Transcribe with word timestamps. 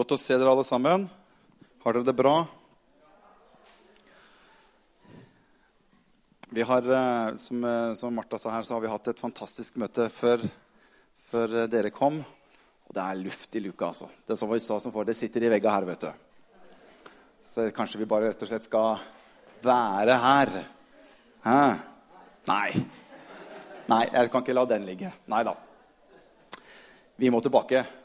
Godt 0.00 0.14
å 0.14 0.16
se 0.16 0.32
dere 0.32 0.48
alle 0.48 0.62
sammen. 0.64 1.02
Har 1.82 1.92
dere 1.92 2.06
det 2.06 2.14
bra? 2.16 2.46
Vi 6.48 6.64
har, 6.64 6.80
eh, 6.80 7.36
som, 7.36 7.64
eh, 7.64 7.92
som 7.92 8.14
Martha 8.14 8.38
sa 8.38 8.50
her, 8.50 8.62
så 8.62 8.72
har 8.72 8.80
vi 8.80 8.88
hatt 8.88 9.08
et 9.08 9.20
fantastisk 9.20 9.76
møte 9.76 10.08
før, 10.08 10.40
før 11.30 11.64
eh, 11.64 11.66
dere 11.66 11.90
kom. 11.90 12.16
Og 12.88 12.94
det 12.94 13.02
er 13.02 13.20
luft 13.20 13.54
i 13.54 13.60
luka, 13.60 13.88
altså. 13.88 14.08
Det 14.26 14.38
som 14.38 14.48
vi 14.48 14.58
sa 14.58 14.78
som 14.80 14.90
får, 14.90 15.04
det 15.04 15.16
sitter 15.16 15.44
i 15.44 15.52
vegga 15.52 15.70
her, 15.70 15.84
vet 15.84 16.00
du. 16.00 16.12
Så 17.44 17.70
kanskje 17.70 17.98
vi 17.98 18.08
bare 18.08 18.30
rett 18.30 18.42
og 18.42 18.48
slett 18.48 18.64
skal 18.64 18.98
være 19.60 20.16
her. 20.16 20.66
Hæ? 21.44 21.78
Nei. 22.48 22.86
Nei, 23.86 24.04
jeg 24.08 24.32
kan 24.32 24.40
ikke 24.40 24.56
la 24.56 24.64
den 24.64 24.86
ligge. 24.86 25.12
Nei 25.28 25.44
da. 25.44 25.58
Vi 27.18 27.28
må 27.28 27.44
tilbake. 27.44 27.99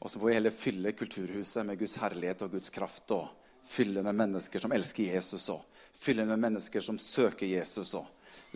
Og 0.00 0.10
så 0.10 0.18
får 0.18 0.26
vi 0.26 0.34
heller 0.34 0.56
fylle 0.56 0.92
kulturhuset 0.96 1.66
med 1.66 1.78
Guds 1.78 1.98
herlighet 2.00 2.42
og 2.46 2.56
Guds 2.56 2.72
kraft. 2.72 3.10
og 3.12 3.28
Fylle 3.68 4.02
med 4.02 4.16
mennesker 4.16 4.62
som 4.62 4.72
elsker 4.72 5.12
Jesus, 5.14 5.48
og 5.52 5.62
fylle 5.94 6.24
med 6.26 6.40
mennesker 6.40 6.80
som 6.80 6.98
søker 6.98 7.46
Jesus. 7.46 7.94
og 7.94 8.06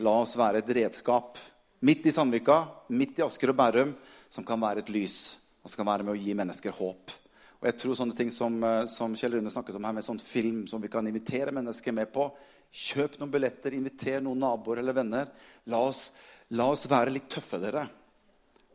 La 0.03 0.11
oss 0.23 0.37
være 0.37 0.63
et 0.63 0.73
redskap 0.81 1.39
midt 1.85 2.07
i 2.09 2.13
Sandvika, 2.13 2.65
midt 2.89 3.21
i 3.21 3.27
Asker 3.27 3.53
og 3.53 3.59
Bærum, 3.61 3.93
som 4.33 4.45
kan 4.45 4.61
være 4.61 4.83
et 4.83 4.91
lys 4.95 5.37
og 5.65 5.71
som 5.71 5.81
kan 5.81 5.89
være 5.89 6.05
med 6.05 6.15
å 6.15 6.21
gi 6.21 6.35
mennesker 6.37 6.77
håp. 6.77 7.13
Og 7.61 7.69
jeg 7.71 7.79
tror 7.81 7.97
sånne 7.97 8.17
ting 8.17 8.31
som, 8.31 8.57
eh, 8.63 8.85
som 8.85 9.15
Kjell 9.17 9.39
Rune 9.39 9.49
snakket 9.49 9.77
om 9.77 9.85
her, 9.85 9.93
med 9.93 10.05
sånn 10.05 10.21
film 10.21 10.67
som 10.69 10.81
vi 10.81 10.89
kan 10.89 11.07
invitere 11.07 11.53
mennesker 11.53 11.93
med 11.93 12.13
på 12.13 12.31
Kjøp 12.75 13.21
noen 13.21 13.31
billetter, 13.31 13.73
inviter 13.73 14.21
noen 14.21 14.41
naboer 14.43 14.79
eller 14.79 14.93
venner. 14.93 15.29
La 15.67 15.79
oss, 15.79 16.11
la 16.51 16.67
oss 16.73 16.89
være 16.91 17.13
litt 17.13 17.29
tøffe, 17.31 17.61
dere. 17.63 17.89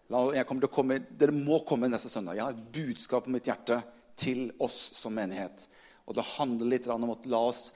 Komme, 0.09 0.99
dere 1.13 1.36
må 1.36 1.59
komme 1.68 1.90
neste 1.91 2.09
søndag. 2.09 2.38
Jeg 2.38 2.45
har 2.48 2.55
et 2.55 2.72
budskap 2.73 3.27
på 3.27 3.34
mitt 3.34 3.45
hjerte 3.45 3.77
til 4.18 4.49
oss 4.59 4.77
som 4.98 5.13
menighet. 5.13 5.68
Og 6.10 6.18
det 6.18 6.26
handler 6.34 6.71
litt 6.74 6.88
om 6.90 7.12
å 7.13 7.18
la 7.29 7.41
oss 7.52 7.70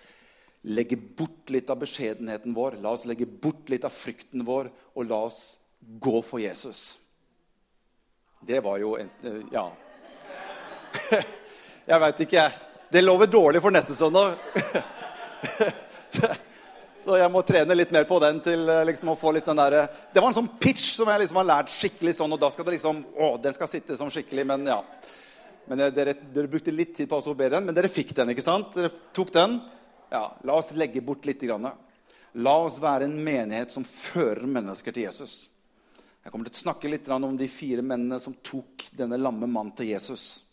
legge 0.63 0.97
bort 0.97 1.51
litt 1.53 1.69
av 1.69 1.77
beskjedenheten 1.83 2.55
vår. 2.55 2.79
La 2.81 2.95
oss 2.95 3.05
legge 3.05 3.27
bort 3.27 3.69
litt 3.69 3.85
av 3.85 3.93
frykten 3.93 4.45
vår, 4.47 4.71
og 4.95 5.09
la 5.09 5.19
oss 5.27 5.59
gå 5.79 6.21
for 6.25 6.41
Jesus. 6.41 6.97
Det 8.41 8.59
var 8.63 8.81
jo 8.81 8.95
en 8.97 9.09
Ja. 9.53 9.69
Jeg 11.83 11.99
veit 11.99 12.19
ikke, 12.23 12.37
jeg. 12.37 12.51
Det 12.93 13.01
lover 13.03 13.27
dårlig 13.27 13.59
for 13.59 13.75
neste 13.75 13.91
søndag. 13.97 14.37
Så 17.03 17.17
jeg 17.19 17.31
må 17.33 17.41
trene 17.43 17.75
litt 17.75 17.91
mer 17.91 18.05
på 18.07 18.15
den. 18.23 18.37
til 18.39 18.69
eh, 18.69 18.85
liksom 18.87 19.09
å 19.11 19.17
få 19.19 19.33
litt 19.35 19.47
den 19.49 19.59
der, 19.59 19.89
Det 20.13 20.21
var 20.21 20.29
en 20.29 20.37
sånn 20.37 20.53
pitch 20.59 20.93
som 20.95 21.09
jeg 21.11 21.19
liksom 21.19 21.41
har 21.41 21.49
lært 21.49 21.73
skikkelig 21.73 22.15
sånn, 22.15 22.31
og 22.31 22.39
da 22.39 22.49
skal 22.53 22.65
det 22.65 22.77
liksom, 22.77 23.01
å, 23.19 23.27
den 23.43 23.55
skal 23.57 23.67
sitte 23.67 23.97
som 23.99 24.11
skikkelig, 24.13 24.45
men 24.47 24.63
ja. 24.71 24.79
Men 25.67 25.83
dere, 25.95 26.13
dere 26.31 26.51
brukte 26.51 26.71
litt 26.71 26.95
tid 26.95 27.09
på 27.11 27.19
å 27.19 27.35
be 27.35 27.49
den, 27.51 27.67
men 27.67 27.75
dere 27.75 27.91
fikk 27.91 28.15
den, 28.15 28.31
ikke 28.31 28.45
sant? 28.45 28.71
Dere 28.75 28.91
tok 29.15 29.35
den. 29.35 29.59
Ja, 30.11 30.29
La 30.47 30.55
oss 30.55 30.71
legge 30.79 31.03
bort 31.03 31.27
litt. 31.27 31.43
Grann. 31.43 31.67
La 32.39 32.55
oss 32.63 32.79
være 32.83 33.09
en 33.09 33.19
menighet 33.23 33.75
som 33.75 33.83
fører 33.83 34.47
mennesker 34.47 34.95
til 34.95 35.07
Jesus. 35.09 35.37
Jeg 36.23 36.31
kommer 36.31 36.47
til 36.47 36.55
å 36.55 36.63
snakke 36.69 36.91
litt 36.91 37.09
om 37.11 37.35
de 37.35 37.51
fire 37.51 37.83
mennene 37.83 38.19
som 38.23 38.35
tok 38.39 38.87
denne 38.95 39.19
lamme 39.19 39.47
mannen 39.47 39.75
til 39.75 39.91
Jesus. 39.91 40.45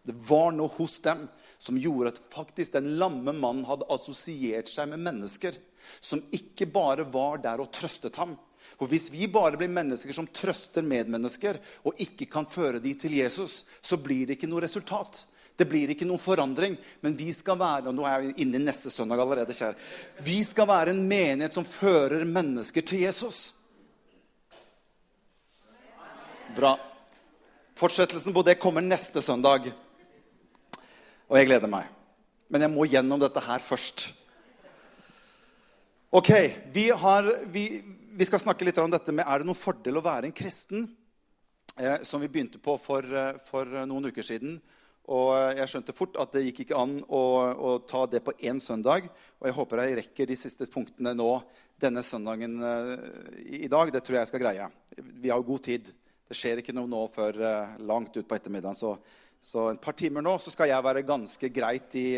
Det 0.00 0.16
var 0.24 0.54
noe 0.56 0.72
hos 0.78 1.00
dem 1.04 1.26
som 1.60 1.76
gjorde 1.76 2.14
at 2.14 2.22
faktisk 2.32 2.78
den 2.78 2.94
lamme 3.00 3.34
mannen 3.36 3.66
hadde 3.68 3.88
assosiert 3.92 4.72
seg 4.72 4.88
med 4.88 5.04
mennesker 5.04 5.58
som 6.00 6.22
ikke 6.34 6.68
bare 6.70 7.06
var 7.08 7.40
der 7.42 7.62
og 7.62 7.72
trøstet 7.74 8.16
ham. 8.20 8.36
For 8.78 8.90
Hvis 8.90 9.08
vi 9.10 9.26
bare 9.30 9.58
blir 9.58 9.70
mennesker 9.72 10.14
som 10.14 10.28
trøster 10.30 10.84
medmennesker 10.86 11.58
og 11.86 11.98
ikke 12.02 12.28
kan 12.30 12.46
føre 12.46 12.82
dem 12.82 12.98
til 12.98 13.16
Jesus, 13.18 13.64
så 13.82 13.98
blir 13.98 14.26
det 14.26 14.38
ikke 14.38 14.50
noe 14.50 14.62
resultat. 14.66 15.24
Det 15.58 15.66
blir 15.66 15.90
ikke 15.90 16.06
noen 16.06 16.22
forandring. 16.22 16.76
Men 17.02 17.16
vi 17.18 17.32
skal 17.34 17.58
være 17.58 17.90
og 17.90 17.96
nå 17.96 18.06
er 18.06 18.28
jeg 18.28 18.36
inne 18.44 18.60
i 18.60 18.66
neste 18.68 18.92
søndag 18.94 19.18
allerede, 19.22 19.56
kjære, 19.56 19.78
vi 20.22 20.38
skal 20.46 20.68
være 20.70 20.94
en 20.94 21.02
menighet 21.10 21.56
som 21.56 21.66
fører 21.66 22.22
mennesker 22.28 22.86
til 22.86 23.02
Jesus. 23.08 23.48
Bra. 26.54 26.76
Fortsettelsen 27.78 28.34
på 28.34 28.42
det 28.46 28.58
kommer 28.62 28.82
neste 28.82 29.22
søndag. 29.22 29.70
Og 31.28 31.36
jeg 31.38 31.50
gleder 31.50 31.70
meg. 31.70 31.90
Men 32.48 32.64
jeg 32.64 32.72
må 32.72 32.86
gjennom 32.88 33.20
dette 33.20 33.42
her 33.44 33.62
først. 33.62 34.08
Ok, 36.10 36.30
vi, 36.72 36.90
har, 36.90 37.34
vi, 37.46 37.82
vi 38.10 38.24
skal 38.24 38.40
snakke 38.40 38.64
litt 38.64 38.78
om 38.80 38.88
dette 38.88 39.12
med 39.12 39.28
er 39.28 39.42
det 39.42 39.44
noen 39.44 39.58
fordel 39.58 39.98
å 40.00 40.02
være 40.06 40.30
en 40.30 40.32
kristen. 40.32 40.86
Eh, 41.76 42.00
som 42.08 42.22
vi 42.24 42.30
begynte 42.32 42.56
på 42.64 42.78
for, 42.80 43.04
eh, 43.04 43.36
for, 43.44 43.68
noen 43.84 44.08
uker 44.08 44.24
siden. 44.24 44.54
Og 45.12 45.34
eh, 45.36 45.58
jeg 45.60 45.68
skjønte 45.74 45.96
fort 45.98 46.16
at 46.16 46.32
det 46.32 46.46
gikk 46.46 46.62
ikke 46.64 46.80
an 46.80 46.96
å, 47.04 47.20
å 47.52 47.74
ta 47.84 48.06
det 48.08 48.22
på 48.24 48.32
én 48.40 48.56
søndag. 48.56 49.10
Og 49.36 49.50
jeg 49.50 49.58
håper 49.60 49.84
jeg 49.84 50.00
rekker 50.00 50.32
de 50.32 50.40
siste 50.40 50.70
punktene 50.72 51.12
nå 51.12 51.28
denne 51.76 52.00
søndagen 52.00 52.56
eh, 52.56 52.96
i 53.60 53.68
dag. 53.68 53.92
Det 53.92 54.00
tror 54.00 54.16
jeg 54.16 54.24
jeg 54.24 54.32
skal 54.32 54.44
greie. 54.46 54.72
Vi 54.96 55.28
har 55.28 55.44
jo 55.44 55.50
god 55.52 55.66
tid. 55.68 55.92
Det 56.24 56.40
skjer 56.40 56.64
ikke 56.64 56.72
noe 56.80 56.88
nå 56.88 57.04
før 57.12 57.36
eh, 57.52 57.78
langt 57.84 58.16
utpå 58.16 58.40
ettermiddagen. 58.40 58.80
Så 58.80 58.96
så 59.44 59.68
en 59.70 59.78
par 59.78 59.94
timer 59.94 60.24
nå 60.24 60.34
skal 60.42 60.70
jeg 60.72 60.84
være 60.84 61.06
ganske 61.06 61.50
greit 61.54 61.94
i, 61.98 62.08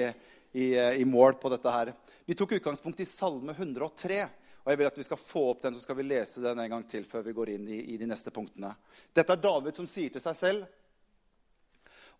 i, 0.52 0.74
i, 0.74 1.04
mål 1.04 1.36
på 1.40 1.50
dette 1.52 1.70
her. 1.70 1.92
Vi 2.26 2.34
tok 2.34 2.56
utgangspunkt 2.58 3.00
i 3.00 3.08
Salme 3.08 3.52
103. 3.52 4.20
og 4.64 4.72
jeg 4.72 4.80
vil 4.80 4.90
at 4.90 4.98
vi 4.98 5.06
skal 5.06 5.20
få 5.22 5.44
opp 5.52 5.62
den, 5.62 5.74
så 5.74 5.84
skal 5.84 5.96
vi 6.00 6.08
lese 6.08 6.42
den 6.42 6.58
en 6.58 6.70
gang 6.74 6.84
til 6.88 7.04
før 7.04 7.24
vi 7.26 7.36
går 7.36 7.54
inn 7.54 7.68
i, 7.68 7.80
i 7.94 7.96
de 8.00 8.08
neste 8.10 8.32
punktene. 8.34 8.74
Dette 9.14 9.32
er 9.32 9.42
David 9.42 9.78
som 9.78 9.88
sier 9.88 10.12
til 10.12 10.22
seg 10.24 10.36
selv. 10.36 10.68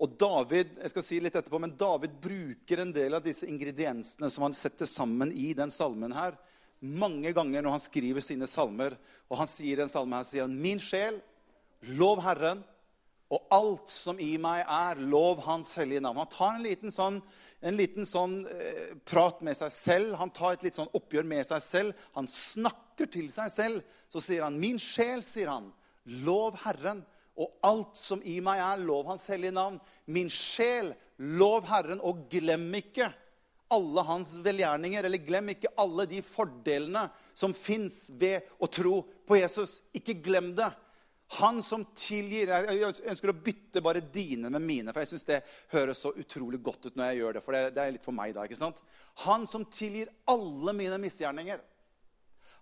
Og 0.01 0.15
David 0.17 0.79
jeg 0.81 0.93
skal 0.95 1.05
si 1.05 1.19
litt 1.21 1.35
etterpå, 1.37 1.61
men 1.61 1.77
David 1.77 2.15
bruker 2.23 2.81
en 2.81 2.95
del 2.95 3.19
av 3.19 3.25
disse 3.25 3.49
ingrediensene 3.51 4.31
som 4.33 4.47
han 4.47 4.57
setter 4.57 4.89
sammen 4.89 5.33
i 5.37 5.51
den 5.57 5.73
salmen 5.75 6.15
her, 6.17 6.39
mange 6.81 7.35
ganger 7.37 7.61
når 7.61 7.75
han 7.77 7.83
skriver 7.83 8.25
sine 8.25 8.49
salmer. 8.49 8.95
Og 9.29 9.37
han 9.43 9.51
sier 9.51 9.81
i 9.81 9.85
en 9.85 9.93
salme 9.93 10.17
her, 10.17 10.25
sier 10.25 10.47
han, 10.47 10.57
Min 10.57 10.81
sjel, 10.81 11.21
lov 11.99 12.23
Herren. 12.25 12.62
Og 13.31 13.45
alt 13.55 13.93
som 13.95 14.19
i 14.19 14.33
meg 14.43 14.65
er, 14.65 14.99
lov 15.07 15.45
Hans 15.45 15.71
hellige 15.79 16.03
navn. 16.03 16.19
Han 16.19 16.33
tar 16.33 16.57
en 16.57 16.65
liten 16.65 16.91
sånn, 16.91 17.21
en 17.63 17.77
liten 17.79 18.09
sånn 18.09 18.41
eh, 18.51 18.97
prat 19.07 19.39
med 19.47 19.55
seg 19.59 19.71
selv. 19.75 20.17
Han 20.19 20.33
tar 20.35 20.57
et 20.57 20.67
litt 20.67 20.81
sånn 20.81 20.91
oppgjør 20.99 21.29
med 21.31 21.47
seg 21.47 21.63
selv. 21.63 22.03
Han 22.19 22.27
snakker 22.31 23.11
til 23.15 23.31
seg 23.31 23.53
selv. 23.55 23.95
Så 24.11 24.25
sier 24.25 24.43
han, 24.49 24.59
'Min 24.59 24.83
sjel', 24.83 25.23
sier 25.23 25.53
han, 25.53 25.71
'lov 26.07 26.59
Herren'. 26.65 27.05
Og 27.41 27.55
alt 27.65 27.97
som 27.97 28.21
i 28.27 28.41
meg 28.43 28.59
er, 28.59 28.83
lov 28.83 29.07
Hans 29.07 29.29
hellige 29.31 29.55
navn. 29.55 29.79
Min 30.07 30.29
sjel, 30.29 30.91
lov 31.17 31.71
Herren, 31.71 32.03
og 32.03 32.27
glem 32.33 32.67
ikke 32.83 33.12
alle 33.71 34.03
hans 34.03 34.35
velgjerninger. 34.43 35.07
Eller 35.07 35.23
glem 35.25 35.55
ikke 35.55 35.73
alle 35.79 36.07
de 36.11 36.21
fordelene 36.27 37.07
som 37.39 37.55
fins 37.55 38.09
ved 38.11 38.43
å 38.59 38.67
tro 38.67 39.01
på 39.27 39.39
Jesus. 39.39 39.79
Ikke 39.95 40.19
glem 40.19 40.51
det. 40.59 40.69
Han 41.39 41.61
som 41.63 41.85
tilgir 41.95 42.51
Jeg 42.51 42.95
ønsker 43.13 43.31
å 43.31 43.39
bytte 43.39 43.83
bare 43.85 44.03
dine 44.03 44.51
med 44.51 44.65
mine. 44.65 44.91
For 44.91 45.05
jeg 45.05 45.13
syns 45.13 45.29
det 45.29 45.43
høres 45.71 46.01
så 46.03 46.11
utrolig 46.19 46.59
godt 46.65 46.89
ut 46.89 46.97
når 46.99 47.13
jeg 47.13 47.21
gjør 47.21 47.37
det. 47.37 47.43
For 47.45 47.59
det 47.59 47.83
er 47.85 47.95
litt 47.95 48.07
for 48.07 48.17
meg 48.17 48.35
da, 48.35 48.47
ikke 48.49 48.59
sant? 48.59 48.81
Han 49.27 49.47
som 49.51 49.67
tilgir 49.71 50.11
alle 50.31 50.75
mine 50.75 50.99
misgjerninger. 51.03 51.63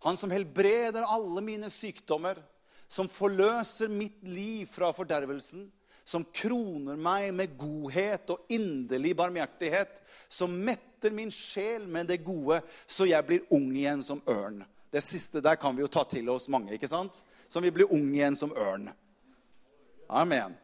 Han 0.05 0.21
som 0.21 0.31
helbreder 0.35 1.07
alle 1.09 1.43
mine 1.45 1.73
sykdommer. 1.73 2.43
Som 2.93 3.09
forløser 3.13 3.89
mitt 3.93 4.21
liv 4.25 4.69
fra 4.73 4.93
fordervelsen. 4.97 5.65
Som 6.09 6.29
kroner 6.33 7.01
meg 7.01 7.31
med 7.37 7.57
godhet 7.61 8.29
og 8.33 8.53
inderlig 8.53 9.15
barmhjertighet. 9.17 9.97
Som 10.29 10.61
metter 10.61 11.15
min 11.15 11.33
sjel 11.33 11.89
med 11.89 12.13
det 12.13 12.21
gode, 12.27 12.61
så 12.85 13.09
jeg 13.09 13.25
blir 13.25 13.49
ung 13.55 13.71
igjen 13.73 14.05
som 14.05 14.21
ørn. 14.29 14.61
Det 14.93 15.03
siste 15.05 15.43
der 15.45 15.59
kan 15.61 15.77
vi 15.77 15.85
jo 15.85 15.91
ta 15.93 16.05
til 16.09 16.29
oss 16.33 16.49
mange. 16.49 16.73
ikke 16.75 16.89
sant? 16.89 17.21
Som 17.49 17.65
vil 17.65 17.73
bli 17.73 17.87
ung 17.89 18.11
igjen 18.15 18.37
som 18.37 18.53
ørn. 18.53 18.91
Amen. 20.09 20.57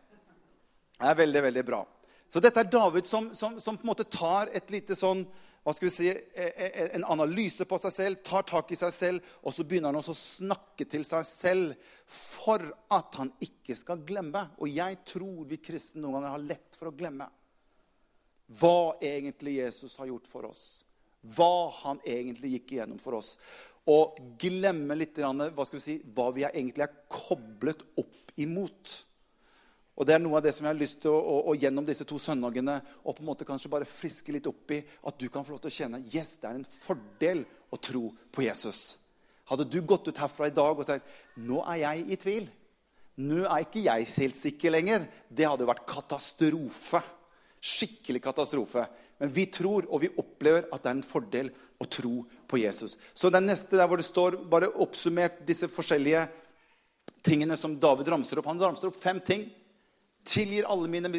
Det 0.98 1.10
er 1.10 1.18
veldig, 1.18 1.42
veldig 1.48 1.64
bra. 1.64 1.82
Så 2.28 2.40
dette 2.42 2.60
er 2.60 2.70
David 2.70 3.06
som, 3.06 3.28
som, 3.34 3.58
som 3.60 3.76
på 3.76 3.86
en 3.86 3.92
måte 3.92 4.06
tar 4.10 4.50
et 4.56 4.70
lite 4.72 4.96
sånn 4.98 5.24
hva 5.64 5.72
skal 5.72 5.88
vi 5.88 5.92
si, 5.94 6.08
e, 6.12 6.44
e, 6.44 6.66
e, 6.66 6.86
en 6.98 7.06
analyse 7.08 7.64
på 7.64 7.76
seg 7.80 7.92
selv, 7.94 8.18
tar 8.26 8.42
tak 8.44 8.72
i 8.74 8.76
seg 8.76 8.90
selv, 8.92 9.28
og 9.40 9.54
så 9.56 9.64
begynner 9.64 9.88
han 9.88 9.96
også 9.96 10.12
å 10.12 10.18
snakke 10.18 10.84
til 10.92 11.06
seg 11.08 11.24
selv 11.24 11.94
for 12.04 12.66
at 12.92 13.16
han 13.16 13.30
ikke 13.40 13.76
skal 13.78 14.02
glemme. 14.04 14.42
Og 14.60 14.68
jeg 14.68 14.98
tror 15.08 15.46
vi 15.48 15.62
kristne 15.64 16.02
noen 16.02 16.18
ganger 16.18 16.34
har 16.34 16.44
lett 16.50 16.76
for 16.76 16.90
å 16.90 16.96
glemme 16.96 17.30
hva 18.60 18.92
egentlig 19.00 19.56
Jesus 19.62 19.96
har 19.96 20.10
gjort 20.10 20.28
for 20.28 20.50
oss. 20.50 20.64
Hva 21.24 21.70
han 21.80 22.02
egentlig 22.04 22.58
gikk 22.58 22.74
igjennom 22.74 23.00
for 23.00 23.16
oss 23.22 23.38
og 23.90 24.20
glemme 24.40 24.96
litt 24.96 25.18
hva, 25.20 25.66
vi 25.72 25.80
si, 25.82 25.98
hva 26.16 26.30
vi 26.32 26.46
egentlig 26.46 26.86
er 26.86 26.94
koblet 27.12 27.82
opp 28.00 28.32
imot. 28.40 28.94
Og 29.94 30.06
Det 30.08 30.16
er 30.16 30.22
noe 30.22 30.40
av 30.40 30.42
det 30.46 30.54
som 30.56 30.66
jeg 30.66 30.72
har 30.72 30.80
lyst 30.80 31.00
til 31.04 31.12
å, 31.12 31.18
å, 31.20 31.36
å 31.52 31.54
gjennom 31.54 31.86
disse 31.86 32.06
to 32.08 32.18
søndagene 32.18 32.80
og 33.04 33.12
på 33.12 33.22
en 33.22 33.28
måte 33.28 33.46
kanskje 33.46 33.70
bare 33.70 33.86
friske 33.88 34.32
litt 34.34 34.48
opp 34.50 34.74
i. 34.74 34.80
At 35.06 35.20
du 35.20 35.28
kan 35.30 35.46
få 35.46 35.54
lov 35.54 35.62
til 35.62 35.70
å 35.70 35.76
kjenne 35.76 36.02
yes, 36.10 36.36
det 36.42 36.50
er 36.50 36.58
en 36.58 36.68
fordel 36.86 37.44
å 37.70 37.78
tro 37.78 38.08
på 38.34 38.46
Jesus. 38.46 38.96
Hadde 39.50 39.68
du 39.68 39.78
gått 39.84 40.08
ut 40.08 40.18
herfra 40.18 40.48
i 40.48 40.56
dag 40.56 40.80
og 40.80 40.88
sagt 40.88 41.38
nå 41.44 41.60
er 41.68 41.82
jeg 41.84 42.06
i 42.08 42.18
tvil, 42.24 42.48
nå 43.22 43.44
er 43.44 43.66
ikke 43.66 43.84
jeg 43.84 44.08
helt 44.16 44.38
sikker 44.38 44.74
lenger, 44.74 45.04
det 45.28 45.46
hadde 45.46 45.62
jo 45.62 45.70
vært 45.70 45.86
katastrofe. 45.86 47.02
Skikkelig 47.64 48.20
katastrofe. 48.24 48.88
Men 49.22 49.30
vi 49.32 49.46
tror, 49.52 49.86
og 49.88 50.02
vi 50.02 50.12
opplever 50.20 50.66
at 50.72 50.82
det 50.82 50.90
er 50.90 50.96
en 50.98 51.06
fordel 51.06 51.50
å 51.80 51.86
tro 51.90 52.24
på 52.50 52.60
Jesus. 52.60 52.96
Så 53.14 53.30
den 53.32 53.46
neste 53.48 53.78
der 53.78 53.88
hvor 53.90 54.00
det 54.00 54.06
står 54.08 54.40
bare 54.50 54.72
oppsummert 54.82 55.42
disse 55.46 55.68
forskjellige 55.70 56.26
tingene 57.24 57.56
som 57.58 57.76
David 57.80 58.10
ramser 58.12 58.40
opp. 58.40 58.48
Han 58.50 58.62
ramser 58.62 58.90
opp 58.90 59.00
fem 59.00 59.20
ting. 59.24 59.48
Tilgir 60.24 60.68
alle 60.70 60.90
mine 60.90 61.10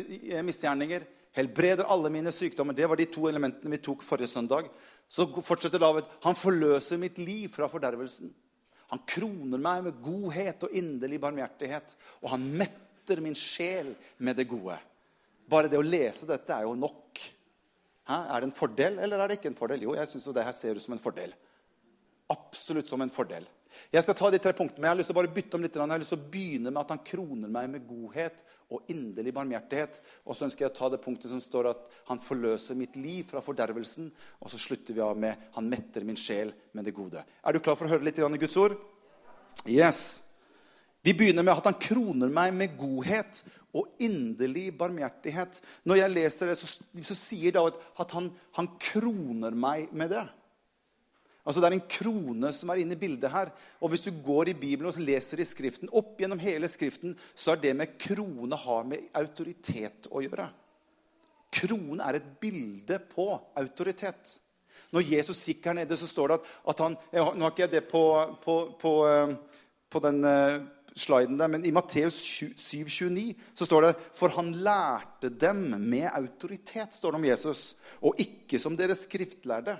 misgjerninger. 0.45 1.05
Helbreder 1.35 1.89
alle 1.91 2.11
mine 2.13 2.31
sykdommer. 2.31 2.75
Det 2.75 2.87
var 2.87 2.99
de 2.99 3.07
to 3.11 3.27
elementene 3.27 3.73
vi 3.73 3.81
tok 3.83 4.03
forrige 4.05 4.31
søndag. 4.31 4.69
Så 5.11 5.27
fortsetter 5.43 5.81
David. 5.81 6.07
Han 6.23 6.37
forløser 6.37 7.01
mitt 7.01 7.19
liv 7.19 7.49
fra 7.53 7.67
fordervelsen. 7.71 8.31
Han 8.93 9.01
kroner 9.09 9.61
meg 9.61 9.87
med 9.87 10.01
godhet 10.03 10.63
og 10.67 10.75
inderlig 10.77 11.19
barmhjertighet. 11.23 11.95
Og 12.23 12.31
han 12.35 12.45
metter 12.61 13.21
min 13.23 13.35
sjel 13.37 13.93
med 14.17 14.39
det 14.39 14.47
gode. 14.49 14.77
Bare 15.49 15.69
det 15.69 15.79
å 15.79 15.85
lese 15.85 16.29
dette 16.29 16.53
er 16.53 16.65
jo 16.69 16.77
nok. 16.77 17.21
Hæ? 18.05 18.21
Er 18.29 18.41
det 18.41 18.49
en 18.49 18.57
fordel, 18.59 18.99
eller 19.01 19.19
er 19.19 19.27
det 19.27 19.39
ikke 19.39 19.51
en 19.53 19.57
fordel? 19.57 19.85
Jo, 19.87 19.95
jeg 19.97 20.09
syns 20.09 20.27
det 20.33 20.45
her 20.45 20.55
ser 20.55 20.77
ut 20.77 20.85
som 20.85 20.93
en 20.93 21.01
fordel. 21.01 21.33
Absolutt 22.33 22.89
som 22.89 23.01
en 23.01 23.13
fordel. 23.13 23.47
Jeg 23.91 24.05
skal 24.05 24.15
ta 24.17 24.29
de 24.31 24.39
tre 24.41 24.53
punktene, 24.55 24.79
men 24.79 24.87
jeg 24.87 24.93
har 24.93 24.99
lyst 24.99 25.09
til 25.11 25.15
å 25.15 25.19
bare 25.19 25.33
bytte 25.35 25.57
om 25.57 25.63
litt. 25.65 25.75
Jeg 25.75 25.91
har 25.91 26.01
lyst 26.01 26.13
til 26.13 26.21
å 26.21 26.29
begynne 26.31 26.71
med 26.71 26.81
at 26.81 26.93
han 26.93 27.01
kroner 27.05 27.51
meg 27.51 27.69
med 27.73 27.87
godhet 27.87 28.41
og 28.71 28.89
inderlig 28.91 29.33
barmhjertighet. 29.35 29.99
Og 30.25 30.37
så 30.37 30.47
ønsker 30.47 30.65
jeg 30.65 30.73
å 30.73 30.77
ta 30.77 30.89
det 30.93 31.01
punktet 31.03 31.31
som 31.33 31.41
står 31.43 31.71
at 31.73 31.97
han 32.09 32.21
forløser 32.23 32.77
mitt 32.79 32.97
liv 32.99 33.27
fra 33.29 33.43
fordervelsen. 33.45 34.09
Og 34.41 34.53
så 34.53 34.61
slutter 34.61 34.97
vi 34.97 35.03
av 35.05 35.19
med 35.19 35.49
han 35.57 35.69
metter 35.71 36.07
min 36.07 36.19
sjel 36.19 36.53
med 36.73 36.87
det 36.87 36.95
gode. 36.95 37.21
Er 37.21 37.55
du 37.55 37.61
klar 37.61 37.77
for 37.77 37.89
å 37.89 37.95
høre 37.95 38.05
litt 38.07 38.21
i 38.21 38.43
Guds 38.45 38.57
ord? 38.61 38.77
Yes. 39.65 40.24
Vi 41.05 41.13
begynner 41.13 41.45
med 41.45 41.53
at 41.53 41.67
han 41.69 41.77
kroner 41.77 42.31
meg 42.33 42.53
med 42.57 42.73
godhet 42.79 43.43
og 43.75 43.91
inderlig 44.01 44.71
barmhjertighet. 44.77 45.59
Når 45.85 45.99
jeg 45.99 46.13
leser 46.15 46.49
det, 46.49 46.55
så, 46.57 46.69
så 47.05 47.17
sier 47.19 47.53
David 47.53 47.77
at 48.01 48.15
han, 48.17 48.31
han 48.57 48.71
kroner 48.81 49.53
meg 49.53 49.93
med 49.93 50.15
det. 50.15 50.25
Altså 51.45 51.61
Det 51.61 51.67
er 51.69 51.75
en 51.77 51.89
krone 51.93 52.49
som 52.57 52.71
er 52.73 52.81
inne 52.81 52.95
i 52.97 52.99
bildet 52.99 53.29
her. 53.29 53.51
Og 53.77 53.91
Hvis 53.93 54.05
du 54.07 54.09
går 54.25 54.49
i 54.49 54.57
Bibelen 54.57 54.89
og 54.89 54.97
leser 54.97 55.43
i 55.43 55.45
Skriften, 55.45 55.91
opp 55.93 56.17
gjennom 56.17 56.41
hele 56.41 56.69
Skriften, 56.71 57.13
så 57.35 57.53
er 57.53 57.61
det 57.61 57.75
med 57.77 57.99
krone 58.01 58.57
har 58.57 58.87
med 58.89 59.11
autoritet 59.13 60.09
å 60.09 60.23
gjøre. 60.25 60.47
Krone 61.53 62.07
er 62.07 62.17
et 62.17 62.31
bilde 62.41 62.97
på 63.11 63.27
autoritet. 63.61 64.39
Når 64.91 65.05
Jesus 65.11 65.43
gikk 65.45 65.69
her 65.69 65.77
nede, 65.77 65.97
så 65.99 66.09
står 66.09 66.31
det 66.31 66.39
at, 66.39 66.49
at 66.73 66.81
han 66.81 66.97
Nå 67.13 67.45
har 67.45 67.53
ikke 67.53 67.67
jeg 67.67 67.75
det 67.75 67.83
på, 67.91 68.01
på, 68.41 68.55
på, 68.81 68.95
eh, 69.07 69.35
på 69.91 70.01
den 70.03 70.25
eh, 70.25 70.65
sliden 70.95 71.39
der, 71.39 71.49
men 71.51 71.65
i 71.67 71.73
Matteus 71.75 72.21
7,29 72.23 73.33
så 73.55 73.67
står 73.67 73.87
det 73.87 73.91
For 74.15 74.31
han 74.37 74.53
lærte 74.63 75.29
dem 75.29 75.75
med 75.81 76.07
autoritet, 76.13 76.95
står 76.95 77.11
det 77.11 77.19
om 77.19 77.27
Jesus, 77.27 77.75
og 78.01 78.15
ikke 78.21 78.59
som 78.61 78.77
deres 78.79 79.03
skriftlærde. 79.07 79.75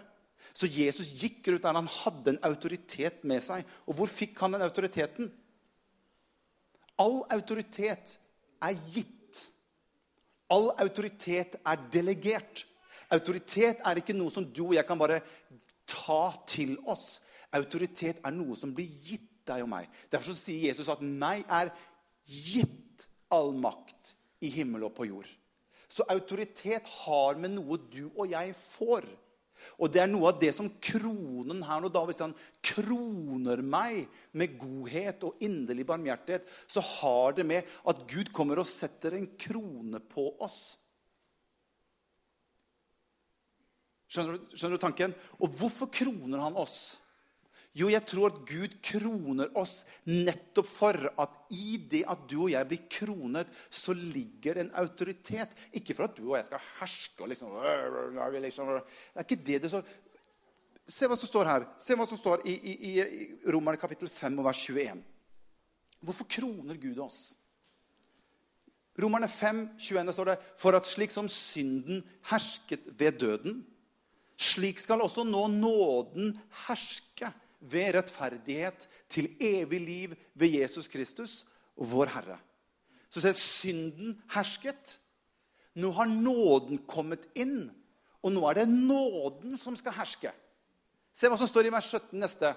Så 0.56 0.70
Jesus 0.72 1.12
gikk 1.20 1.50
rundt 1.50 1.66
der 1.66 1.76
han 1.76 1.90
hadde 1.92 2.32
en 2.32 2.44
autoritet 2.48 3.24
med 3.28 3.44
seg. 3.44 3.66
Og 3.88 3.98
hvor 3.98 4.12
fikk 4.12 4.40
han 4.40 4.56
den 4.56 4.64
autoriteten? 4.64 5.32
All 7.00 7.24
autoritet 7.36 8.16
er 8.64 8.78
gitt. 8.94 9.42
All 10.52 10.70
autoritet 10.80 11.58
er 11.60 11.84
delegert. 11.92 12.64
Autoritet 13.12 13.84
er 13.84 14.00
ikke 14.00 14.16
noe 14.16 14.32
som 14.32 14.48
du 14.48 14.70
og 14.70 14.78
jeg 14.78 14.88
kan 14.88 15.00
bare 15.00 15.20
ta 15.90 16.32
til 16.48 16.78
oss. 16.88 17.20
Autoritet 17.56 18.24
er 18.24 18.36
noe 18.36 18.56
som 18.56 18.72
blir 18.76 18.88
gitt 19.06 19.35
deg 19.48 19.64
og 19.66 19.72
meg. 19.72 19.90
Derfor 20.12 20.38
sier 20.38 20.70
Jesus 20.70 20.90
at 20.90 21.02
'meg 21.02 21.46
er 21.50 21.74
gitt 22.26 23.08
all 23.32 23.54
makt 23.54 24.16
i 24.42 24.50
himmel 24.50 24.88
og 24.88 24.96
på 24.96 25.08
jord'. 25.10 25.32
Så 25.88 26.04
autoritet 26.10 26.88
har 27.06 27.38
med 27.40 27.52
noe 27.56 27.78
du 27.78 28.10
og 28.16 28.28
jeg 28.30 28.56
får. 28.76 29.06
Og 29.80 29.92
det 29.92 30.02
er 30.04 30.10
noe 30.12 30.30
av 30.34 30.40
det 30.40 30.52
som 30.56 30.68
kronen 30.84 31.62
her 31.64 31.80
nå, 31.82 31.90
da, 31.90 32.04
Hvis 32.06 32.20
han 32.20 32.36
kroner 32.66 33.62
meg 33.64 34.08
med 34.36 34.58
godhet 34.60 35.24
og 35.24 35.40
inderlig 35.40 35.86
barmhjertighet, 35.88 36.50
så 36.68 36.84
har 36.84 37.38
det 37.38 37.46
med 37.46 37.64
at 37.88 38.02
Gud 38.12 38.34
kommer 38.36 38.60
og 38.60 38.68
setter 38.68 39.16
en 39.16 39.30
krone 39.40 40.00
på 40.00 40.28
oss. 40.44 40.76
Skjønner 44.12 44.38
du, 44.38 44.54
skjønner 44.56 44.78
du 44.78 44.84
tanken? 44.84 45.16
Og 45.40 45.56
hvorfor 45.60 45.90
kroner 45.92 46.44
han 46.46 46.60
oss? 46.60 46.96
Jo, 47.76 47.90
jeg 47.92 48.06
tror 48.08 48.30
at 48.30 48.38
Gud 48.48 48.78
kroner 48.88 49.50
oss 49.60 49.82
nettopp 50.08 50.68
for 50.70 51.10
at 51.20 51.34
i 51.52 51.76
det 51.92 52.06
at 52.08 52.22
du 52.32 52.38
og 52.46 52.54
jeg 52.54 52.70
blir 52.70 52.86
kronet, 52.88 53.52
så 53.68 53.92
ligger 53.92 54.62
en 54.62 54.72
autoritet. 54.80 55.52
Ikke 55.76 55.96
for 55.98 56.08
at 56.08 56.16
du 56.16 56.30
og 56.30 56.38
jeg 56.40 56.48
skal 56.48 56.64
herske 56.80 57.26
og 57.26 57.34
liksom, 57.34 57.52
liksom 58.48 58.72
Det 58.78 58.80
er 59.20 59.28
ikke 59.28 59.42
det 59.52 59.62
det 59.66 59.74
står. 59.74 59.92
Se 60.88 61.10
hva 61.10 61.20
som 61.20 61.28
står 61.28 61.52
her. 61.52 61.68
Se 61.82 62.00
hva 62.00 62.08
som 62.08 62.20
står 62.20 62.48
i, 62.48 62.56
i, 62.56 62.74
i 62.94 63.52
Romerne 63.52 63.82
kapittel 63.82 64.08
5 64.08 64.40
og 64.40 64.48
vers 64.48 64.64
21. 64.70 65.04
Hvorfor 66.06 66.32
kroner 66.32 66.80
Gud 66.80 67.04
oss? 67.04 67.22
Romerne 68.96 69.28
5, 69.28 69.66
21 69.84 70.14
står 70.16 70.32
det 70.32 70.42
for 70.56 70.78
at 70.78 70.88
slik 70.88 71.12
som 71.12 71.28
synden 71.28 72.06
hersket 72.30 72.86
ved 72.96 73.20
døden, 73.20 73.66
slik 74.40 74.80
skal 74.80 75.04
også 75.04 75.26
nå 75.28 75.50
nåden 75.52 76.38
herske 76.70 77.34
ved 77.72 77.96
rettferdighet 77.98 78.88
til 79.12 79.32
evig 79.42 79.82
liv 79.82 80.14
ved 80.34 80.60
Jesus 80.62 80.88
Kristus, 80.92 81.44
vår 81.76 82.12
Herre. 82.14 82.38
Så 83.10 83.24
ser 83.24 83.36
synden 83.38 84.16
hersket. 84.34 84.98
Nå 85.76 85.92
har 85.96 86.08
nåden 86.08 86.80
kommet 86.88 87.26
inn, 87.36 87.68
og 88.24 88.32
nå 88.32 88.44
er 88.50 88.62
det 88.62 88.70
nåden 88.72 89.58
som 89.60 89.76
skal 89.80 89.96
herske. 89.98 90.32
Se 91.16 91.30
hva 91.32 91.40
som 91.40 91.50
står 91.50 91.68
i 91.68 91.74
vers 91.76 91.90
17 91.92 92.20
neste. 92.20 92.52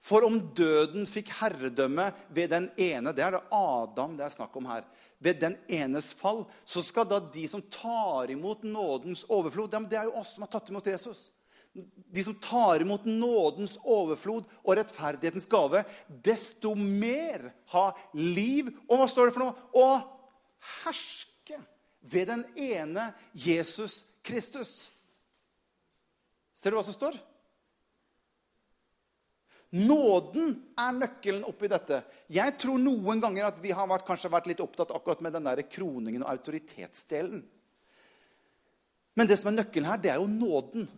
For 0.00 0.24
om 0.24 0.38
døden 0.56 1.04
fikk 1.06 1.28
herredømme 1.42 2.06
ved 2.32 2.48
den 2.54 2.70
ene 2.80 3.12
Det 3.12 3.20
er 3.20 3.34
det 3.34 3.42
Adam 3.52 4.14
det 4.16 4.24
er 4.24 4.32
snakk 4.32 4.54
om 4.56 4.68
her. 4.70 4.86
Ved 5.20 5.42
den 5.42 5.58
enes 5.68 6.14
fall, 6.16 6.46
så 6.64 6.80
skal 6.82 7.04
da 7.10 7.18
de 7.20 7.44
som 7.50 7.62
tar 7.68 8.32
imot 8.32 8.64
nådens 8.64 9.26
overflod 9.28 9.76
Det 9.90 9.98
er 9.98 10.08
jo 10.08 10.16
oss 10.22 10.32
som 10.34 10.46
har 10.46 10.52
tatt 10.54 10.72
imot 10.72 10.88
Jesus 10.88 11.28
de 11.72 12.24
som 12.24 12.34
tar 12.42 12.82
imot 12.82 13.04
nådens 13.06 13.76
overflod 13.86 14.48
og 14.64 14.76
rettferdighetens 14.76 15.46
gave, 15.50 15.84
desto 16.08 16.74
mer 16.74 17.52
ha 17.74 17.90
liv 18.14 18.72
Og 18.88 18.98
hva 18.98 19.06
står 19.10 19.30
det 19.30 19.36
for 19.36 19.46
noe? 19.46 19.68
Å 19.78 19.88
herske 20.82 21.60
ved 22.00 22.30
den 22.32 22.44
ene 22.58 23.10
Jesus 23.32 24.02
Kristus. 24.26 24.90
Ser 26.56 26.72
du 26.72 26.80
hva 26.80 26.84
som 26.84 26.96
står? 26.96 27.16
Nåden 29.70 30.56
er 30.74 30.96
nøkkelen 30.98 31.46
oppi 31.46 31.70
dette. 31.70 32.02
Jeg 32.26 32.56
tror 32.58 32.80
noen 32.82 33.22
ganger 33.22 33.46
at 33.52 33.60
vi 33.62 33.70
har 33.70 33.86
vært, 33.86 34.04
kanskje 34.08 34.32
vært 34.32 34.48
litt 34.50 34.62
opptatt 34.64 34.90
akkurat 34.90 35.22
med 35.22 35.36
den 35.36 35.46
der 35.46 35.62
kroningen 35.70 36.24
og 36.24 36.32
autoritetsdelen. 36.32 37.44
Men 39.14 39.30
det 39.30 39.38
som 39.38 39.52
er 39.52 39.60
nøkkelen 39.60 39.86
her, 39.86 40.00
det 40.02 40.10
er 40.10 40.18
jo 40.18 40.26
nåden. 40.30 40.88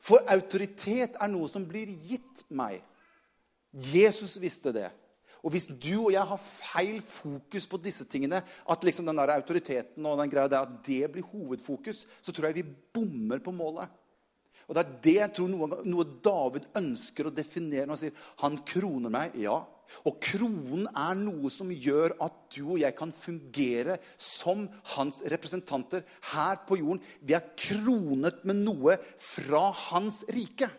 For 0.00 0.24
autoritet 0.32 1.18
er 1.20 1.30
noe 1.30 1.48
som 1.50 1.66
blir 1.68 1.90
gitt 2.08 2.44
meg. 2.48 2.80
Jesus 3.70 4.38
visste 4.40 4.72
det. 4.74 4.88
Og 5.40 5.54
hvis 5.54 5.66
du 5.70 5.94
og 6.02 6.12
jeg 6.12 6.24
har 6.32 6.40
feil 6.40 6.98
fokus 7.04 7.64
på 7.68 7.80
disse 7.80 8.04
tingene, 8.08 8.42
at 8.44 8.84
liksom 8.84 9.06
den 9.08 9.20
der 9.20 9.32
autoriteten 9.38 10.04
og 10.06 10.18
den 10.20 10.32
greia 10.32 10.50
der, 10.52 10.66
at 10.66 10.80
det 10.84 11.12
blir 11.12 11.24
hovedfokus, 11.32 12.04
så 12.20 12.32
tror 12.32 12.50
jeg 12.50 12.60
vi 12.60 12.72
bommer 12.92 13.40
på 13.40 13.54
målet. 13.54 13.88
Og 14.70 14.76
Det 14.76 14.82
er 14.84 14.96
det 15.02 15.16
jeg 15.16 15.34
tror 15.34 15.48
noe, 15.50 15.80
noe 15.82 16.06
David 16.22 16.68
ønsker 16.78 17.26
å 17.26 17.34
definere 17.34 17.88
når 17.88 17.96
han 17.96 18.02
sier 18.04 18.26
han 18.44 18.58
kroner 18.70 19.10
meg. 19.10 19.34
Ja, 19.42 19.56
og 20.06 20.20
kronen 20.22 20.86
er 20.94 21.16
noe 21.18 21.50
som 21.50 21.72
gjør 21.74 22.14
at 22.22 22.36
du 22.54 22.60
og 22.62 22.78
jeg 22.78 22.94
kan 22.94 23.10
fungere 23.10 23.98
som 24.14 24.68
hans 24.94 25.18
representanter 25.32 26.04
her 26.30 26.60
på 26.68 26.78
jorden. 26.78 27.02
Vi 27.18 27.34
er 27.34 27.50
kronet 27.58 28.44
med 28.46 28.62
noe 28.62 28.94
fra 29.18 29.66
hans 29.90 30.22
rike. 30.30 30.70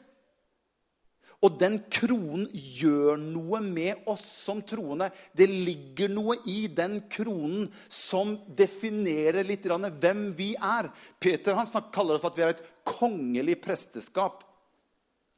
Og 1.41 1.55
den 1.57 1.79
kronen 1.89 2.43
gjør 2.53 3.17
noe 3.17 3.61
med 3.65 4.05
oss 4.09 4.27
som 4.43 4.59
troende. 4.61 5.07
Det 5.33 5.47
ligger 5.49 6.11
noe 6.13 6.35
i 6.45 6.67
den 6.69 6.99
kronen 7.09 7.65
som 7.89 8.35
definerer 8.45 9.41
litt 9.47 9.65
hvem 9.65 10.27
vi 10.37 10.51
er. 10.53 10.91
Peter 11.17 11.57
han 11.57 11.89
kaller 11.93 12.17
det 12.17 12.21
for 12.21 12.29
at 12.29 12.37
vi 12.37 12.45
er 12.45 12.53
et 12.53 12.65
kongelig 12.85 13.57
presteskap. 13.63 14.45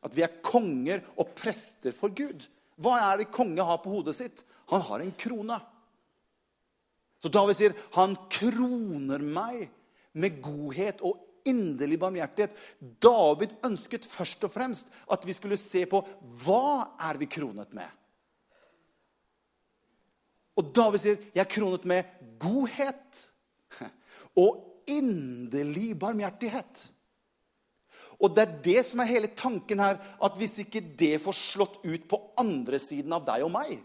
At 0.04 0.16
vi 0.16 0.26
er 0.26 0.42
konger 0.44 1.06
og 1.16 1.32
prester 1.40 1.96
for 1.96 2.12
Gud. 2.12 2.50
Hva 2.76 2.98
er 3.14 3.22
det 3.22 3.32
konge 3.32 3.64
har 3.64 3.80
på 3.80 3.94
hodet 3.94 4.18
sitt? 4.18 4.44
Han 4.74 4.84
har 4.84 5.00
en 5.00 5.16
krone. 5.16 5.60
Så 7.24 7.32
David 7.32 7.56
sier, 7.56 7.74
'Han 7.92 8.18
kroner 8.28 9.20
meg 9.24 9.70
med 10.14 10.42
godhet 10.42 11.00
og 11.02 11.22
inderlig 11.46 12.00
barmhjertighet'. 12.02 12.56
David 13.02 13.56
ønsket 13.66 14.06
først 14.06 14.44
og 14.44 14.52
fremst 14.52 14.88
at 15.12 15.26
vi 15.28 15.36
skulle 15.36 15.58
se 15.58 15.86
på 15.90 16.04
hva 16.44 16.96
er 17.10 17.20
vi 17.22 17.30
kronet 17.30 17.74
med. 17.74 17.90
Og 20.58 20.74
David 20.76 21.00
sier, 21.00 21.18
'Jeg 21.34 21.42
er 21.46 21.54
kronet 21.56 21.86
med 21.86 22.04
godhet'. 22.40 23.30
og 24.44 24.82
inderlig 24.88 25.94
barmhjertighet. 26.00 26.92
Og 28.20 28.36
det 28.36 28.44
er 28.44 28.60
det 28.64 28.86
som 28.86 29.00
er 29.00 29.10
hele 29.10 29.28
tanken 29.28 29.80
her, 29.80 29.98
at 30.24 30.38
hvis 30.38 30.60
ikke 30.64 30.82
det 31.00 31.22
får 31.22 31.36
slått 31.38 31.80
ut 31.84 32.08
på 32.08 32.20
andre 32.40 32.80
siden 32.80 33.14
av 33.14 33.26
deg 33.26 33.44
og 33.44 33.52
meg 33.52 33.82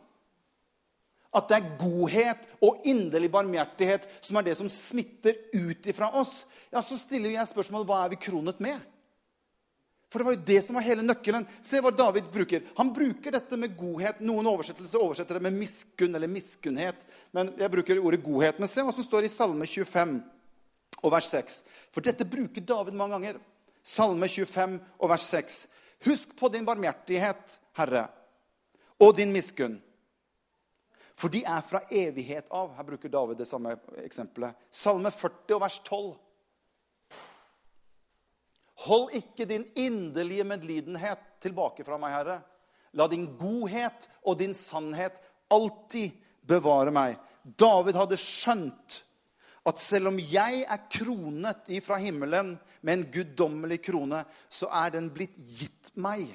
At 1.37 1.51
det 1.51 1.59
er 1.59 1.73
godhet 1.81 2.45
og 2.65 2.85
inderlig 2.89 3.29
barmhjertighet 3.33 4.07
som 4.25 4.39
er 4.39 4.47
det 4.47 4.55
som 4.57 4.71
smitter 4.73 5.37
ut 5.53 5.89
ifra 5.91 6.09
oss, 6.17 6.47
ja, 6.73 6.81
så 6.81 6.97
stiller 6.97 7.35
jeg 7.35 7.51
spørsmålet 7.51 7.89
hva 7.89 8.05
er 8.05 8.15
vi 8.15 8.23
kronet 8.29 8.63
med? 8.65 8.81
For 10.09 10.21
det 10.21 10.25
var 10.25 10.37
jo 10.39 10.47
det 10.49 10.63
som 10.65 10.79
var 10.79 10.87
hele 10.87 11.05
nøkkelen. 11.05 11.45
Se 11.61 11.83
hva 11.85 11.91
David 11.93 12.31
bruker. 12.33 12.63
Han 12.79 12.95
bruker 12.97 13.35
dette 13.35 13.59
med 13.61 13.75
godhet. 13.77 14.23
Noen 14.25 14.47
oversettelser 14.49 15.03
oversetter 15.05 15.37
det 15.37 15.45
med 15.45 15.59
miskunn 15.59 16.17
eller 16.17 16.31
miskunnhet. 16.33 17.03
Men 17.37 17.53
jeg 17.61 17.73
bruker 17.75 18.01
ordet 18.01 18.23
godhet. 18.25 18.57
Men 18.57 18.71
se 18.73 18.85
hva 18.85 18.95
som 18.97 19.05
står 19.05 19.29
i 19.29 19.33
Salme 19.33 19.69
25 19.69 20.15
og 21.03 21.13
vers 21.13 21.29
6. 21.29 21.59
For 21.93 22.09
dette 22.09 22.25
bruker 22.29 22.65
David 22.65 22.97
mange 22.97 23.19
ganger. 23.19 23.43
Salme 23.85 24.31
25 24.33 24.79
og 24.97 25.13
vers 25.13 25.29
6. 25.29 25.61
Husk 26.09 26.33
på 26.39 26.49
din 26.55 26.65
barmhjertighet, 26.65 27.59
Herre, 27.77 28.07
og 29.03 29.17
din 29.19 29.33
miskunn. 29.35 29.77
For 31.19 31.33
de 31.33 31.43
er 31.43 31.65
fra 31.67 31.81
evighet 31.91 32.47
av. 32.55 32.71
Her 32.77 32.87
bruker 32.87 33.11
David 33.11 33.41
det 33.41 33.49
samme 33.51 33.75
eksempelet. 34.05 34.55
Salme 34.71 35.11
40 35.11 35.57
og 35.57 35.63
vers 35.65 35.79
12. 35.83 36.13
Hold 38.87 39.17
ikke 39.19 39.49
din 39.51 39.67
inderlige 39.75 40.47
medlidenhet 40.47 41.25
tilbake 41.43 41.83
fra 41.87 41.99
meg, 41.99 42.15
Herre. 42.15 42.39
La 42.95 43.09
din 43.11 43.27
godhet 43.41 44.07
og 44.23 44.39
din 44.39 44.55
sannhet 44.55 45.19
alltid 45.51 46.15
bevare 46.47 46.95
meg. 46.95 47.19
David 47.43 47.99
hadde 47.99 48.21
skjønt 48.21 49.03
at 49.69 49.81
selv 49.83 50.13
om 50.13 50.19
jeg 50.23 50.63
er 50.63 50.85
kronet 50.93 51.67
ifra 51.77 51.99
himmelen 52.01 52.55
med 52.81 52.95
en 52.95 53.07
guddommelig 53.13 53.83
krone, 53.91 54.23
så 54.49 54.71
er 54.85 54.95
den 54.95 55.11
blitt 55.13 55.35
gitt 55.59 55.91
meg. 55.99 56.31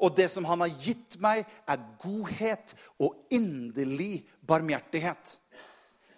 Og 0.00 0.14
det 0.16 0.30
som 0.32 0.46
han 0.48 0.64
har 0.64 0.72
gitt 0.80 1.18
meg, 1.22 1.44
er 1.68 1.84
godhet 2.02 2.74
og 2.98 3.18
inderlig 3.32 4.24
barmhjertighet. 4.48 5.36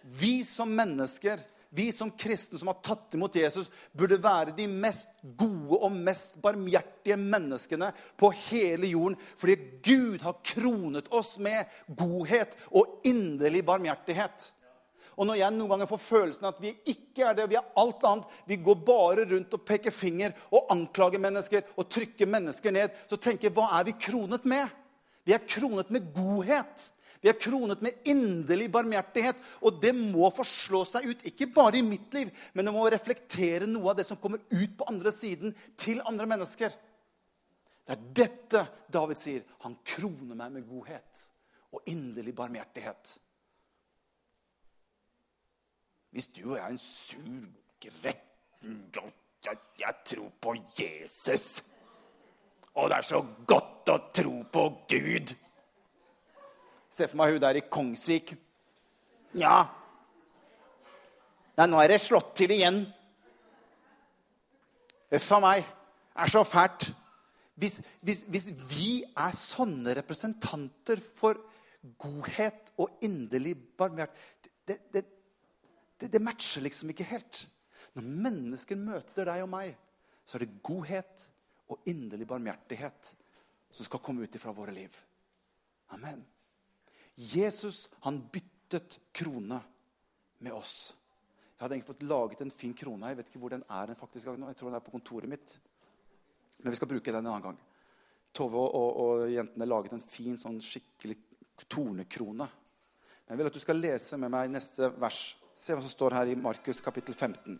Vi 0.03 0.41
som 0.47 0.71
mennesker 0.75 1.43
vi 1.75 1.87
som 1.93 2.11
kristne 2.11 2.59
som 2.61 2.69
har 2.69 2.83
tatt 2.85 3.15
imot 3.17 3.37
Jesus, 3.37 3.71
burde 3.97 4.19
være 4.21 4.53
de 4.53 4.67
mest 4.69 5.09
gode 5.41 5.79
og 5.79 5.95
mest 5.97 6.35
barmhjertige 6.45 7.17
menneskene 7.17 7.89
på 8.21 8.29
hele 8.51 8.91
jorden. 8.91 9.17
Fordi 9.41 9.57
Gud 9.81 10.21
har 10.21 10.43
kronet 10.45 11.09
oss 11.09 11.39
med 11.41 11.65
godhet 11.89 12.53
og 12.69 13.01
inderlig 13.09 13.65
barmhjertighet. 13.65 14.51
Og 15.17 15.29
når 15.29 15.41
jeg 15.41 15.55
noen 15.57 15.75
ganger 15.75 15.91
får 15.91 16.03
følelsen 16.05 16.49
at 16.49 16.61
vi 16.63 16.73
ikke 16.93 17.27
er 17.29 17.37
det, 17.39 17.49
vi 17.51 17.59
er 17.61 17.73
alt 17.81 18.05
annet, 18.09 18.39
vi 18.49 18.59
går 18.63 18.81
bare 18.87 19.27
rundt 19.31 19.57
og 19.57 19.65
peker 19.69 19.95
finger 19.95 20.35
og 20.51 20.71
anklager 20.75 21.23
mennesker 21.23 21.75
og 21.77 21.89
trykker 21.93 22.31
mennesker 22.31 22.75
ned, 22.75 22.97
så 23.11 23.19
tenker 23.21 23.49
jeg 23.49 23.57
hva 23.57 23.69
er 23.79 23.89
vi 23.91 23.99
kronet 24.09 24.49
med? 24.49 24.69
Vi 25.27 25.35
er 25.37 25.47
kronet 25.47 25.93
med 25.95 26.11
godhet. 26.17 26.91
Vi 27.23 27.31
er 27.31 27.39
kronet 27.39 27.83
med 27.85 28.09
inderlig 28.11 28.67
barmhjertighet. 28.75 29.39
Og 29.63 29.79
det 29.83 29.93
må 29.95 30.27
forslå 30.35 30.83
seg 30.89 31.07
ut, 31.07 31.27
ikke 31.31 31.53
bare 31.55 31.79
i 31.79 31.85
mitt 31.87 32.11
liv, 32.17 32.33
men 32.53 32.67
det 32.67 32.75
må 32.75 32.83
reflektere 32.91 33.69
noe 33.71 33.93
av 33.93 34.01
det 34.01 34.09
som 34.09 34.19
kommer 34.19 34.43
ut 34.51 34.79
på 34.79 34.89
andre 34.91 35.13
siden, 35.15 35.55
til 35.79 36.03
andre 36.09 36.27
mennesker. 36.35 36.75
Det 37.87 37.95
er 37.95 38.09
dette 38.23 38.65
David 38.93 39.21
sier. 39.21 39.47
Han 39.63 39.79
kroner 39.87 40.35
meg 40.39 40.57
med 40.57 40.67
godhet 40.67 41.29
og 41.73 41.87
inderlig 41.91 42.35
barmhjertighet. 42.37 43.17
Hvis 46.13 46.29
du 46.29 46.43
og 46.51 46.57
jeg 46.59 46.65
er 46.65 46.73
en 46.75 46.79
sur, 46.79 47.45
gretten 47.81 48.81
jeg, 49.43 49.59
jeg 49.81 49.95
tror 50.07 50.33
på 50.41 50.55
Jesus. 50.79 51.63
Og 52.75 52.89
det 52.91 52.99
er 52.99 53.07
så 53.07 53.21
godt 53.49 53.91
å 53.91 53.99
tro 54.15 54.35
på 54.53 54.65
Gud. 54.93 55.33
Se 56.93 57.09
for 57.09 57.19
meg 57.21 57.35
hun 57.35 57.43
der 57.43 57.59
i 57.59 57.69
Kongsvik. 57.69 58.35
Ja 59.41 59.63
Nei, 61.53 61.67
nå 61.69 61.81
er 61.83 61.93
det 61.93 61.99
slått 62.01 62.31
til 62.41 62.53
igjen. 62.55 62.79
Uff 65.13 65.33
a 65.37 65.41
meg. 65.45 65.67
Det 66.13 66.25
er 66.25 66.31
så 66.33 66.41
fælt. 66.49 66.87
Hvis, 67.61 67.75
hvis, 68.01 68.23
hvis, 68.33 68.47
vi 68.71 68.93
er 69.05 69.35
sånne 69.37 69.93
representanter 69.99 71.03
for 71.21 71.37
godhet 72.01 72.73
og 72.81 73.05
inderlig 73.05 73.53
barmhjertighet 73.77 74.49
det, 74.69 74.79
det, 74.95 75.03
det, 76.03 76.11
det, 76.13 76.23
matcher 76.23 76.65
liksom 76.65 76.91
ikke 76.93 77.07
helt. 77.09 77.45
Når 77.95 78.09
mennesker 78.27 78.79
møter 78.81 79.29
deg 79.29 79.45
og 79.45 79.51
meg, 79.53 79.75
så 80.27 80.37
er 80.39 80.45
det 80.45 80.63
godhet 80.65 81.27
og 81.73 81.89
inderlig 81.89 82.27
barmhjertighet 82.29 83.13
som 83.73 83.87
skal 83.87 84.03
komme 84.05 84.27
ut 84.27 84.37
ifra 84.37 84.55
våre 84.55 84.75
liv. 84.75 84.95
Amen. 85.95 86.25
Jesus 87.15 87.87
han 88.07 88.21
byttet 88.33 88.99
krone 89.15 89.61
med 90.43 90.55
oss. 90.57 90.93
Jeg 91.57 91.65
hadde 91.65 91.77
egentlig 91.77 91.93
fått 91.93 92.09
laget 92.11 92.41
en 92.43 92.55
fin 92.63 92.73
krone. 92.75 93.13
Jeg 93.13 93.21
vet 93.21 93.29
ikke 93.31 93.43
hvor 93.43 93.55
den 93.55 93.67
er. 93.71 93.95
faktisk. 93.95 94.27
Jeg 94.27 94.57
tror 94.59 94.73
den 94.73 94.79
er 94.79 94.85
på 94.85 94.95
kontoret 94.95 95.31
mitt. 95.31 95.59
Men 96.63 96.73
vi 96.73 96.79
skal 96.79 96.91
bruke 96.91 97.13
den 97.13 97.21
en 97.21 97.31
annen 97.31 97.45
gang. 97.45 97.61
Tove 98.35 98.59
og, 98.59 98.75
og, 98.75 98.97
og 99.05 99.31
jentene 99.31 99.69
laget 99.69 99.95
en 99.95 100.03
fin, 100.03 100.39
sånn 100.41 100.59
skikkelig 100.65 101.19
tornekrone. 101.71 102.49
Men 102.49 103.35
jeg 103.35 103.39
vil 103.39 103.51
at 103.53 103.57
du 103.57 103.63
skal 103.63 103.79
lese 103.79 104.19
med 104.19 104.33
meg 104.33 104.51
neste 104.51 104.89
vers. 104.99 105.21
Se 105.63 105.77
hva 105.77 105.83
som 105.85 105.93
står 105.93 106.17
her 106.17 106.31
i 106.33 106.35
Markus 106.35 106.81
kapittel 106.83 107.15
15. 107.15 107.55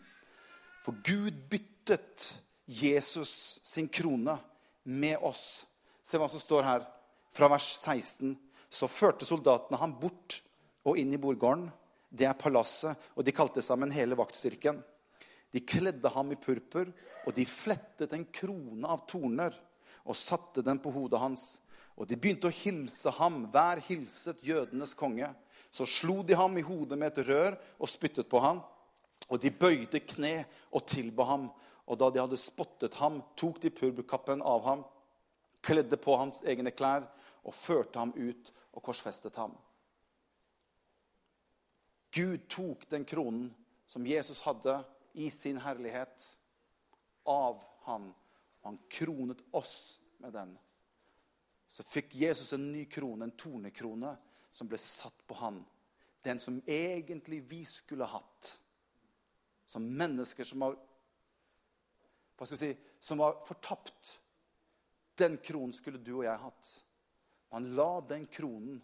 For 0.83 0.97
Gud 1.07 1.37
byttet 1.47 2.33
Jesus 2.67 3.61
sin 3.63 3.87
krone 3.87 4.35
med 4.83 5.21
oss. 5.23 5.63
Se 6.03 6.19
hva 6.19 6.27
som 6.27 6.41
står 6.41 6.67
her 6.67 6.83
fra 7.31 7.47
vers 7.53 7.69
16 7.77 8.33
så 8.67 8.89
førte 8.91 9.23
soldatene 9.23 9.79
ham 9.79 9.93
bort 10.01 10.41
og 10.83 10.99
inn 10.99 11.15
i 11.15 11.21
bordgården. 11.21 11.69
Det 12.11 12.27
er 12.27 12.35
palasset, 12.35 12.99
og 13.15 13.23
de 13.23 13.31
kalte 13.31 13.63
sammen 13.63 13.93
hele 13.95 14.17
vaktstyrken. 14.19 14.81
De 15.55 15.63
kledde 15.63 16.11
ham 16.11 16.33
i 16.35 16.39
purpur, 16.43 16.91
og 17.23 17.31
de 17.37 17.47
flettet 17.47 18.11
en 18.11 18.27
krone 18.35 18.83
av 18.83 19.05
torner 19.07 19.55
og 20.03 20.19
satte 20.19 20.65
den 20.65 20.83
på 20.83 20.91
hodet 20.91 21.23
hans. 21.23 21.45
Og 21.95 22.09
de 22.09 22.19
begynte 22.19 22.51
å 22.51 22.57
hilse 22.65 23.15
ham. 23.15 23.45
Hver 23.53 23.79
hilset 23.87 24.43
jødenes 24.43 24.91
konge. 24.97 25.31
Så 25.73 25.87
slo 25.89 26.21
de 26.21 26.37
ham 26.37 26.57
i 26.57 26.65
hodet 26.65 26.97
med 26.99 27.09
et 27.09 27.25
rør 27.25 27.55
og 27.81 27.89
spyttet 27.89 28.29
på 28.29 28.37
ham. 28.43 28.61
Og 29.25 29.39
de 29.41 29.49
bøyde 29.49 30.03
kne 30.05 30.43
og 30.69 30.85
tilba 30.85 31.25
ham. 31.25 31.47
Og 31.89 31.97
da 31.97 32.11
de 32.13 32.21
hadde 32.21 32.37
spottet 32.37 32.93
ham, 33.01 33.23
tok 33.35 33.57
de 33.63 33.71
purbukappen 33.73 34.43
av 34.45 34.61
ham, 34.67 34.83
kledde 35.65 35.97
på 35.99 36.15
hans 36.19 36.43
egne 36.45 36.71
klær 36.71 37.07
og 37.43 37.55
førte 37.57 37.99
ham 37.99 38.13
ut 38.15 38.51
og 38.71 38.83
korsfestet 38.85 39.35
ham. 39.41 39.55
Gud 42.13 42.45
tok 42.47 42.85
den 42.91 43.07
kronen 43.09 43.49
som 43.89 44.05
Jesus 44.07 44.43
hadde 44.45 44.77
i 45.17 45.29
sin 45.33 45.57
herlighet, 45.57 46.27
av 47.25 47.63
ham. 47.87 48.11
Og 48.61 48.69
han 48.69 48.79
kronet 48.91 49.41
oss 49.55 49.99
med 50.21 50.35
den. 50.35 50.53
Så 51.73 51.83
fikk 51.87 52.13
Jesus 52.15 52.53
en 52.53 52.69
ny 52.71 52.85
krone, 52.91 53.25
en 53.25 53.35
tornekrone, 53.37 54.13
som 54.53 54.69
ble 54.69 54.79
satt 54.79 55.25
på 55.27 55.37
han. 55.41 55.59
Den 56.23 56.39
som 56.39 56.61
egentlig 56.69 57.41
vi 57.49 57.63
skulle 57.67 58.07
hatt. 58.07 58.53
Som 59.65 59.89
mennesker 59.97 60.47
som 60.47 60.63
var 60.63 60.77
hva 62.33 62.47
skal 62.47 62.57
vi 62.57 62.65
si, 62.65 62.95
som 62.99 63.21
var 63.21 63.37
fortapt. 63.45 64.19
Den 65.15 65.37
kronen 65.37 65.73
skulle 65.75 66.01
du 66.01 66.15
og 66.15 66.25
jeg 66.25 66.41
hatt. 66.41 66.71
Han 67.53 67.69
la 67.77 68.01
den 68.09 68.25
kronen 68.25 68.79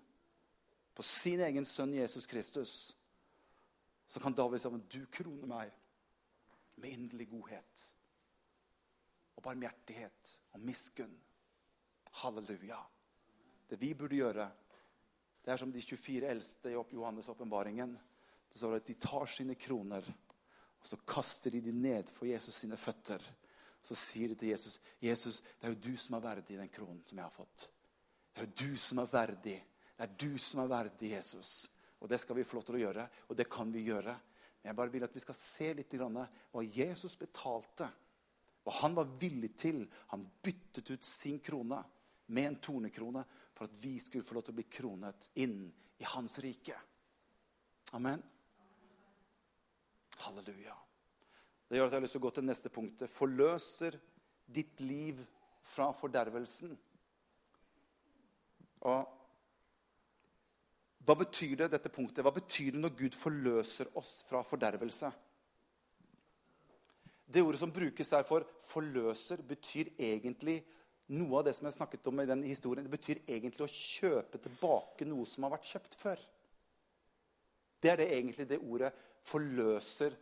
på 0.94 1.06
sin 1.06 1.42
egen 1.42 1.66
sønn 1.66 1.96
Jesus 1.98 2.28
Kristus. 2.30 2.74
Så 4.08 4.22
kan 4.22 4.36
David 4.38 4.62
si 4.62 4.70
at 4.70 4.92
du 4.94 5.02
kroner 5.12 5.50
meg 5.50 5.74
med 6.80 6.94
inderlig 6.94 7.30
godhet 7.32 7.86
og 9.36 9.44
barmhjertighet 9.46 10.34
og 10.54 10.64
miskunn. 10.64 11.14
Halleluja. 12.22 12.80
Det 13.70 13.78
vi 13.82 13.94
burde 13.94 14.18
gjøre, 14.18 14.48
det 15.43 15.53
er 15.53 15.58
som 15.62 15.72
de 15.72 15.81
24 15.81 16.27
eldste 16.29 16.72
i 16.72 16.75
Johannes' 16.75 17.29
åpenbaringen. 17.31 17.93
Det 18.50 18.58
står 18.58 18.75
at 18.79 18.86
De 18.86 18.93
tar 19.00 19.25
sine 19.25 19.55
kroner 19.55 20.05
og 20.79 20.88
så 20.88 21.00
kaster 21.08 21.51
de 21.51 21.62
dem 21.62 21.81
ned 21.84 22.12
for 22.15 22.29
Jesus 22.29 22.62
sine 22.62 22.77
føtter. 22.79 23.24
Så 23.84 23.96
sier 23.96 24.31
de 24.31 24.36
til 24.36 24.50
Jesus, 24.50 24.79
'Jesus, 25.01 25.41
det 25.41 25.67
er 25.67 25.74
jo 25.74 25.91
du 25.91 25.98
som 25.98 26.15
er 26.15 26.24
verdig 26.24 26.58
den 26.58 26.69
kronen 26.69 27.03
som 27.05 27.17
jeg 27.17 27.25
har 27.25 27.36
fått.' 27.36 27.69
Det 28.34 28.41
er 28.41 28.48
jo 28.48 28.69
du 28.69 28.77
som 28.77 29.00
er 29.00 29.05
verdig. 29.12 29.63
Det 29.98 30.03
er 30.03 30.15
du 30.15 30.38
som 30.38 30.60
er 30.62 30.67
verdig, 30.67 31.12
Jesus. 31.12 31.69
Og 32.00 32.10
det 32.10 32.19
skal 32.19 32.36
vi 32.36 32.43
få 32.43 32.55
lov 32.55 32.63
til 32.63 32.75
å 32.75 32.84
gjøre, 32.86 33.10
og 33.27 33.38
det 33.38 33.50
kan 33.50 33.72
vi 33.72 33.84
gjøre. 33.84 34.13
Men 34.62 34.69
jeg 34.69 34.75
bare 34.75 34.91
vil 34.91 35.03
at 35.03 35.15
vi 35.15 35.19
skal 35.19 35.36
se 35.36 35.74
litt 35.74 35.93
hva 35.93 36.63
Jesus 36.63 37.15
betalte. 37.15 37.89
Hva 38.63 38.72
han 38.81 38.96
var 38.96 39.12
villig 39.19 39.58
til. 39.58 39.89
Han 40.08 40.29
byttet 40.43 40.89
ut 40.89 41.03
sin 41.03 41.39
krone 41.39 41.84
med 42.27 42.46
en 42.46 42.55
tornekrone 42.55 43.25
for 43.60 43.68
at 43.68 43.80
vi 43.84 43.98
skulle 44.00 44.24
få 44.24 44.38
lov 44.38 44.46
til 44.48 44.54
å 44.54 44.56
bli 44.56 44.63
kronet 44.72 45.25
inn 45.44 45.66
i 46.00 46.06
hans 46.08 46.38
rike. 46.39 46.78
Amen. 47.98 48.22
Halleluja. 50.24 50.78
Det 51.68 51.75
gjør 51.75 51.89
at 51.89 51.92
jeg 51.92 52.00
har 52.00 52.06
lyst 52.06 52.16
til 52.16 52.22
å 52.22 52.24
gå 52.24 52.32
til 52.38 52.46
neste 52.48 52.72
punktet. 52.72 53.12
Forløser 53.12 53.98
ditt 54.48 54.80
liv 54.80 55.20
fra 55.74 55.89
fordervelsen. 55.92 56.72
Og 58.88 59.20
hva 61.04 61.20
betyr 61.20 61.60
det, 61.60 61.72
dette 61.75 61.92
punktet? 61.92 62.24
Hva 62.24 62.32
betyr 62.39 62.78
det 62.78 62.80
når 62.86 62.96
Gud 62.96 63.20
forløser 63.20 63.92
oss 64.00 64.22
fra 64.30 64.39
fordervelse? 64.48 65.12
Det 67.28 67.44
ordet 67.44 67.60
som 67.60 67.75
brukes 67.75 68.16
her 68.16 68.24
for 68.24 68.48
'forløser', 68.72 69.44
betyr 69.44 69.92
egentlig 70.00 70.62
noe 71.16 71.39
av 71.39 71.46
det 71.48 71.56
som 71.58 71.66
jeg 71.66 71.78
snakket 71.78 72.08
om 72.12 72.22
i 72.22 72.28
den 72.30 72.44
historien. 72.46 72.86
Det 72.86 72.94
betyr 72.94 73.24
egentlig 73.25 73.66
å 73.66 73.72
kjøpe 73.72 74.42
tilbake 74.42 75.08
noe 75.10 75.25
som 75.30 75.46
har 75.46 75.56
vært 75.56 75.70
kjøpt 75.72 75.98
før. 76.00 76.22
Det 77.80 77.92
er 77.92 77.98
det 78.01 78.10
egentlig 78.13 78.48
det 78.50 78.60
ordet 78.60 78.94
'forløser' 79.24 80.18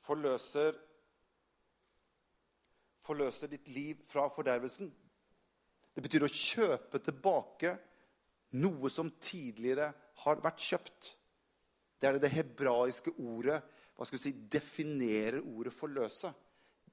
Forløser 0.00 0.78
Forløser 3.00 3.48
ditt 3.50 3.68
liv 3.68 4.00
fra 4.08 4.28
fordervelsen. 4.28 4.90
Det 5.94 6.02
betyr 6.04 6.24
å 6.26 6.30
kjøpe 6.30 7.00
tilbake 7.02 7.72
noe 8.60 8.90
som 8.92 9.10
tidligere 9.20 9.92
har 10.22 10.42
vært 10.44 10.60
kjøpt. 10.62 11.16
Det 12.00 12.08
er 12.08 12.12
det, 12.16 12.22
det 12.22 12.36
hebraiske 12.36 13.14
ordet 13.18 13.60
hva 13.96 14.06
skal 14.08 14.16
vi 14.16 14.22
si, 14.22 14.32
definerer 14.48 15.42
ordet 15.42 15.74
'forløse'. 15.74 16.32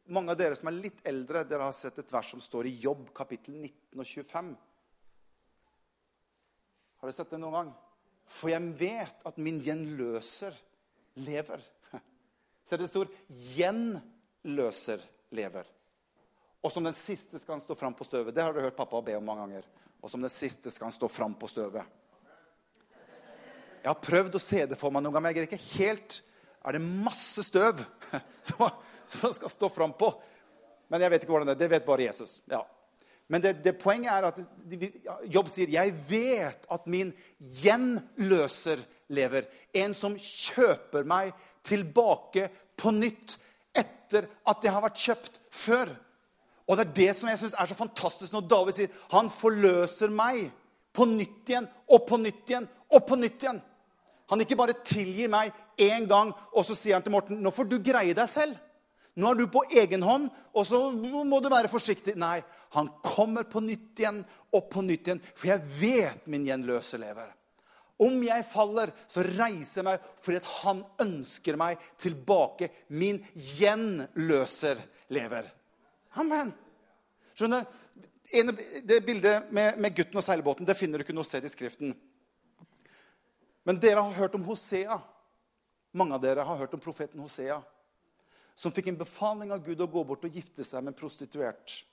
Mange 0.08 0.32
av 0.32 0.40
dere 0.40 0.56
som 0.56 0.70
er 0.70 0.78
litt 0.80 1.02
eldre, 1.08 1.44
dere 1.44 1.68
har 1.68 1.76
sett 1.76 1.98
et 2.00 2.12
vers 2.14 2.30
som 2.32 2.40
står 2.44 2.70
i 2.70 2.78
Jobb, 2.80 3.10
kapittel 3.16 3.58
19 3.60 4.00
og 4.00 4.08
25. 4.08 4.54
Har 6.98 7.10
dere 7.10 7.16
sett 7.18 7.34
det 7.34 7.40
noen 7.42 7.58
gang? 7.58 7.74
For 8.28 8.52
jeg 8.52 8.72
vet 8.80 9.26
at 9.28 9.42
min 9.44 9.60
gjenløser 9.64 10.56
lever. 11.28 11.64
Så 12.68 12.80
det 12.80 12.88
står 12.92 13.12
'gjenløser 13.56 15.04
lever'. 15.36 15.68
Og 16.64 16.72
som 16.72 16.84
den 16.84 16.96
siste 16.96 17.40
skal 17.40 17.58
han 17.58 17.64
stå 17.64 17.76
fram 17.76 17.94
på 17.96 18.08
støvet. 18.08 18.36
Det 18.36 18.44
har 18.44 18.56
dere 18.56 18.68
hørt 18.68 18.80
pappa 18.80 19.02
be 19.02 19.16
om 19.16 19.28
mange 19.28 19.46
ganger. 19.46 19.68
Og 20.02 20.12
som 20.12 20.24
den 20.24 20.32
siste 20.32 20.72
skal 20.72 20.90
han 20.90 20.96
stå 20.96 21.08
fram 21.08 21.36
på 21.36 21.48
støvet. 21.48 21.84
Jeg 23.84 23.92
har 23.92 24.04
prøvd 24.04 24.36
å 24.36 24.42
se 24.42 24.66
det 24.68 24.80
for 24.80 24.92
meg 24.92 25.04
noen 25.04 25.16
ganger, 25.16 25.32
jeg 25.32 25.38
greier 25.38 25.52
ikke 25.52 25.78
helt. 25.78 26.18
Er 26.68 26.76
det 26.76 26.84
masse 26.84 27.44
støv 27.48 27.80
som, 28.48 28.68
man 29.22 29.36
skal 29.36 29.52
stå 29.52 29.70
fram 29.72 29.94
på? 29.96 30.12
Men 30.92 31.04
jeg 31.04 31.14
vet 31.14 31.24
ikke 31.24 31.36
hvordan 31.36 31.52
det 31.52 31.56
er. 31.56 31.62
Det 31.64 31.72
vet 31.72 31.88
bare 31.88 32.08
Jesus. 32.10 32.42
Ja. 32.52 32.62
Men 33.28 33.44
det, 33.44 33.58
det, 33.64 33.76
poenget 33.80 34.12
er 34.12 34.28
at 34.30 34.38
Jobb 35.28 35.50
sier, 35.52 35.68
'Jeg 35.68 35.94
vet 36.08 36.68
at 36.72 36.88
min 36.88 37.12
gjenløser 37.40 38.84
lever.' 39.12 39.50
En 39.76 39.94
som 39.94 40.16
kjøper 40.16 41.04
meg 41.04 41.34
tilbake 41.64 42.48
på 42.80 42.94
nytt 42.96 43.36
etter 43.76 44.30
at 44.48 44.62
det 44.64 44.72
har 44.72 44.84
vært 44.84 45.04
kjøpt 45.04 45.42
før. 45.52 45.92
Og 46.68 46.78
det 46.78 46.86
er 46.86 46.96
det 46.96 47.12
som 47.18 47.30
jeg 47.30 47.42
synes 47.42 47.56
er 47.60 47.68
så 47.68 47.76
fantastisk 47.76 48.34
når 48.34 48.48
David 48.48 48.80
sier, 48.80 48.92
'Han 49.12 49.30
forløser 49.30 50.10
meg 50.10 50.52
på 50.96 51.06
nytt 51.06 51.52
igjen 51.52 51.68
og 51.92 52.08
på 52.08 52.18
nytt 52.18 52.48
igjen 52.48 52.70
og 52.92 53.08
på 53.08 53.16
nytt 53.16 53.44
igjen'. 53.44 53.62
Han 54.30 54.42
ikke 54.42 54.60
bare 54.60 54.76
tilgir 54.84 55.30
meg 55.32 55.52
én 55.78 56.08
gang, 56.10 56.34
og 56.54 56.66
så 56.66 56.76
sier 56.76 56.98
han 56.98 57.06
til 57.06 57.14
Morten 57.14 57.42
nå 57.44 57.54
får 57.54 57.70
du 57.70 57.78
greie 57.84 58.16
deg 58.18 58.30
selv. 58.32 58.58
Nå 59.18 59.32
er 59.32 59.40
du 59.40 59.48
på 59.50 59.64
egen 59.74 60.04
hånd, 60.06 60.28
og 60.54 60.68
så 60.70 60.80
må 60.94 61.40
du 61.42 61.50
være 61.50 61.72
forsiktig. 61.72 62.14
Nei, 62.22 62.38
han 62.78 62.92
kommer 63.02 63.48
på 63.50 63.64
nytt 63.66 63.98
igjen 63.98 64.22
og 64.54 64.68
på 64.70 64.84
nytt 64.86 65.10
igjen, 65.10 65.22
for 65.34 65.50
jeg 65.50 65.64
vet 65.80 66.28
min 66.30 66.46
gjenløse 66.46 67.00
lever. 67.02 67.32
Om 67.98 68.20
jeg 68.28 68.46
faller, 68.46 68.92
så 69.10 69.24
reiser 69.26 69.82
jeg 69.82 69.88
meg 69.88 70.10
fordi 70.22 70.38
at 70.38 70.50
han 70.60 70.84
ønsker 71.02 71.58
meg 71.58 71.82
tilbake. 71.98 72.70
Min 72.94 73.24
gjenløser 73.34 74.84
lever. 75.18 75.50
Amen. 76.22 76.54
Skjønner? 77.34 77.66
Det 78.28 79.02
bildet 79.08 79.50
med, 79.56 79.80
med 79.82 79.96
gutten 79.98 80.20
og 80.20 80.26
seilbåten 80.26 80.68
det 80.68 80.76
finner 80.78 81.00
du 81.00 81.06
ikke 81.06 81.16
noe 81.16 81.26
sted 81.26 81.46
i 81.48 81.50
Skriften. 81.50 81.94
Men 83.66 83.80
dere 83.82 84.04
har 84.04 84.20
hørt 84.20 84.36
om 84.38 84.46
Hosea. 84.46 85.00
Mange 85.92 86.16
av 86.16 86.24
dere 86.24 86.46
har 86.46 86.60
hørt 86.60 86.74
om 86.74 86.82
profeten 86.84 87.22
Hosea. 87.22 87.62
Som 88.58 88.74
fikk 88.74 88.90
en 88.92 89.00
befaling 89.00 89.52
av 89.54 89.62
Gud 89.66 89.82
å 89.82 89.90
gå 89.92 90.04
bort 90.08 90.26
og 90.26 90.34
gifte 90.34 90.66
seg 90.66 90.84
med 90.84 90.94
en 90.94 91.00
prostituert. 91.00 91.84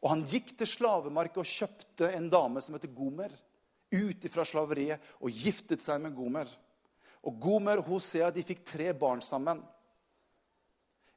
Og 0.00 0.10
Han 0.12 0.24
gikk 0.30 0.54
til 0.58 0.70
slavemarkedet 0.70 1.42
og 1.42 1.52
kjøpte 1.52 2.10
en 2.14 2.30
dame 2.32 2.62
som 2.64 2.76
heter 2.76 2.92
Gomer. 2.94 3.32
Ut 3.88 4.24
fra 4.32 4.44
slaveriet 4.44 5.04
og 5.20 5.32
giftet 5.32 5.82
seg 5.82 6.00
med 6.04 6.16
Gomer. 6.16 6.48
Og 7.26 7.38
Gomer 7.40 7.80
og 7.80 7.90
Hosea 7.92 8.30
de 8.32 8.44
fikk 8.46 8.64
tre 8.68 8.92
barn 8.96 9.22
sammen. 9.24 9.60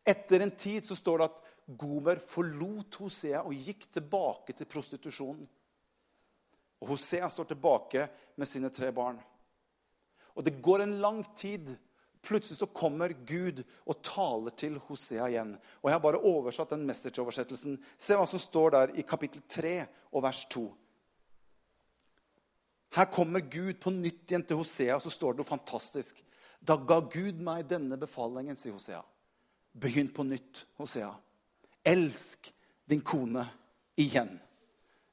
Etter 0.07 0.41
en 0.41 0.53
tid 0.57 0.87
så 0.87 0.97
står 0.97 1.21
det 1.21 1.27
at 1.29 1.41
Gomer 1.77 2.19
forlot 2.25 2.97
Hosea 3.03 3.43
og 3.45 3.53
gikk 3.53 3.85
tilbake 3.93 4.55
til 4.57 4.69
prostitusjonen. 4.69 5.45
Og 6.81 6.95
Hosea 6.95 7.29
står 7.29 7.51
tilbake 7.51 8.07
med 8.35 8.49
sine 8.49 8.71
tre 8.73 8.89
barn. 8.91 9.19
Og 10.33 10.43
det 10.43 10.57
går 10.63 10.87
en 10.87 10.97
lang 11.03 11.21
tid. 11.37 11.69
Plutselig 12.21 12.59
så 12.59 12.67
kommer 12.69 13.13
Gud 13.25 13.63
og 13.89 14.01
taler 14.05 14.53
til 14.53 14.77
Hosea 14.87 15.25
igjen. 15.31 15.55
Og 15.81 15.89
Jeg 15.89 15.95
har 15.95 16.03
bare 16.03 16.21
oversatt 16.21 16.75
den 16.75 16.85
message-oversettelsen. 16.85 17.79
Se 17.97 18.17
hva 18.17 18.27
som 18.29 18.41
står 18.41 18.75
der 18.75 18.93
i 19.01 19.05
kapittel 19.07 19.41
3 19.49 19.73
og 20.11 20.23
vers 20.23 20.43
2. 20.53 20.65
Her 22.91 23.07
kommer 23.09 23.39
Gud 23.39 23.79
på 23.79 23.93
nytt 23.95 24.29
igjen 24.29 24.43
til 24.45 24.59
Hosea, 24.59 24.97
og 24.97 25.01
så 25.01 25.09
står 25.13 25.33
det 25.33 25.41
noe 25.41 25.49
fantastisk. 25.49 26.19
Da 26.61 26.75
ga 26.75 26.99
Gud 26.99 27.39
meg 27.41 27.65
denne 27.69 27.97
befalingen, 27.97 28.59
sier 28.59 28.75
Hosea. 28.75 29.01
Begynn 29.71 30.11
på 30.13 30.25
nytt, 30.27 30.65
Hosea. 30.77 31.09
Elsk 31.87 32.51
din 32.85 33.01
kone 33.01 33.47
igjen. 33.97 34.35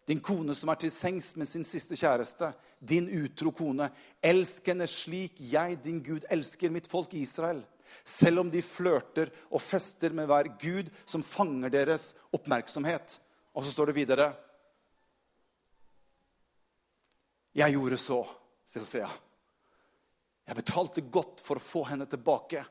Din 0.09 0.23
kone 0.25 0.55
som 0.57 0.71
er 0.73 0.79
til 0.81 0.93
sengs 0.93 1.35
med 1.37 1.49
sin 1.51 1.67
siste 1.69 1.97
kjæreste. 1.99 2.55
Din 2.81 3.11
utro 3.13 3.53
kone. 3.53 3.91
Elsk 4.25 4.71
henne 4.71 4.87
slik 4.89 5.37
jeg, 5.51 5.77
din 5.85 6.01
Gud, 6.05 6.25
elsker 6.33 6.73
mitt 6.73 6.89
folk 6.89 7.13
Israel. 7.19 7.61
Selv 8.05 8.41
om 8.41 8.51
de 8.53 8.63
flørter 8.65 9.29
og 9.51 9.61
fester 9.61 10.17
med 10.17 10.29
hver 10.29 10.49
gud 10.61 10.89
som 11.05 11.25
fanger 11.25 11.73
deres 11.73 12.15
oppmerksomhet. 12.33 13.19
Og 13.53 13.65
så 13.65 13.75
står 13.75 13.91
det 13.91 13.99
videre 14.01 14.33
Jeg 17.59 17.75
gjorde 17.75 17.97
så, 18.01 18.23
sier 18.65 18.85
Hosea. 18.85 19.09
Jeg 20.49 20.57
betalte 20.57 21.05
godt 21.05 21.43
for 21.45 21.59
å 21.59 21.65
få 21.65 21.83
henne 21.89 22.07
tilbake. 22.09 22.63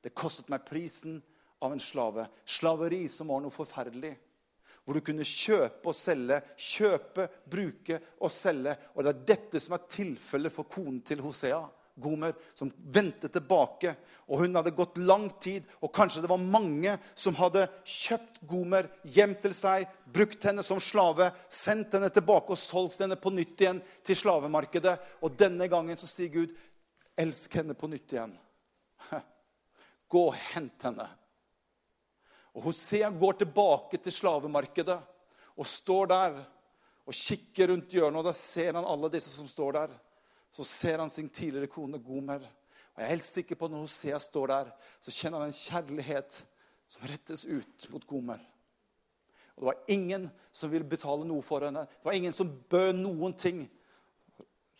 Det 0.00 0.16
kostet 0.16 0.48
meg 0.52 0.64
prisen 0.64 1.18
av 1.60 1.74
en 1.74 1.82
slave. 1.82 2.28
Slaveri 2.48 3.02
som 3.12 3.28
var 3.28 3.42
noe 3.44 3.52
forferdelig 3.52 4.14
hvor 4.86 4.94
du 4.94 5.02
kunne 5.02 5.26
kjøpe 5.26 5.90
og 5.90 5.96
selge, 5.98 6.38
kjøpe, 6.62 7.26
bruke 7.50 7.98
og 8.22 8.30
selge. 8.30 8.76
Og 8.94 9.02
det 9.02 9.12
er 9.12 9.24
dette 9.34 9.60
som 9.62 9.74
er 9.74 9.88
tilfellet 9.90 10.54
for 10.54 10.70
konen 10.70 11.00
til 11.06 11.24
Hosea. 11.24 11.64
Gomer, 11.96 12.34
som 12.54 12.70
vendte 12.92 13.28
tilbake. 13.32 13.94
Og 14.28 14.42
hun 14.44 14.58
hadde 14.58 14.74
gått 14.76 14.98
lang 15.00 15.26
tid, 15.42 15.64
og 15.80 15.94
kanskje 15.96 16.22
det 16.22 16.30
var 16.30 16.42
mange 16.42 16.92
som 17.16 17.34
hadde 17.38 17.64
kjøpt 17.88 18.42
Gomer 18.46 18.90
hjem 19.16 19.32
til 19.42 19.54
seg, 19.56 19.86
brukt 20.12 20.44
henne 20.44 20.62
som 20.66 20.82
slave, 20.82 21.30
sendt 21.48 21.96
henne 21.96 22.12
tilbake 22.12 22.52
og 22.52 22.60
solgt 22.60 23.00
henne 23.02 23.16
på 23.18 23.32
nytt 23.34 23.64
igjen 23.64 23.80
til 24.06 24.20
slavemarkedet. 24.22 24.96
Og 25.24 25.38
denne 25.40 25.70
gangen 25.72 25.98
så 25.98 26.10
sier 26.10 26.30
Gud, 26.34 26.52
elsk 27.16 27.56
henne 27.58 27.74
på 27.78 27.88
nytt 27.90 28.12
igjen. 28.12 28.36
Gå 30.12 30.28
og 30.28 30.36
hent 30.52 30.84
henne. 30.86 31.08
Og 32.56 32.70
Hosea 32.70 33.10
går 33.12 33.42
tilbake 33.42 34.00
til 34.00 34.14
slavemarkedet 34.16 34.96
og 35.56 35.68
står 35.68 36.08
der 36.12 36.38
og 37.06 37.14
kikker 37.14 37.70
rundt 37.70 37.92
hjørnet. 37.92 38.18
og 38.18 38.24
Da 38.24 38.32
ser 38.32 38.72
han 38.72 38.88
alle 38.88 39.10
disse 39.12 39.30
som 39.30 39.48
står 39.48 39.76
der. 39.76 39.94
Så 40.50 40.64
ser 40.64 40.98
han 40.98 41.12
sin 41.12 41.28
tidligere 41.28 41.68
kone 41.68 42.00
Gomer. 42.00 42.40
Og 42.40 43.02
jeg 43.02 43.04
er 43.04 43.12
helt 43.12 43.28
sikker 43.28 43.56
på 43.56 43.68
at 43.68 43.70
Når 43.70 43.84
Hosea 43.84 44.18
står 44.18 44.46
der, 44.46 44.70
så 45.04 45.12
kjenner 45.12 45.38
han 45.44 45.52
en 45.52 45.58
kjærlighet 45.58 46.38
som 46.88 47.08
rettes 47.10 47.44
ut 47.44 47.88
mot 47.92 48.06
Gomer. 48.06 48.40
Og 49.56 49.62
Det 49.62 49.66
var 49.66 49.84
ingen 49.88 50.30
som 50.52 50.70
ville 50.70 50.88
betale 50.88 51.24
noe 51.28 51.42
for 51.42 51.64
henne. 51.64 51.84
Det 51.84 52.04
var 52.04 52.16
ingen 52.16 52.32
som 52.32 52.62
bød 52.70 52.96
noen 52.96 53.36
ting. 53.36 53.66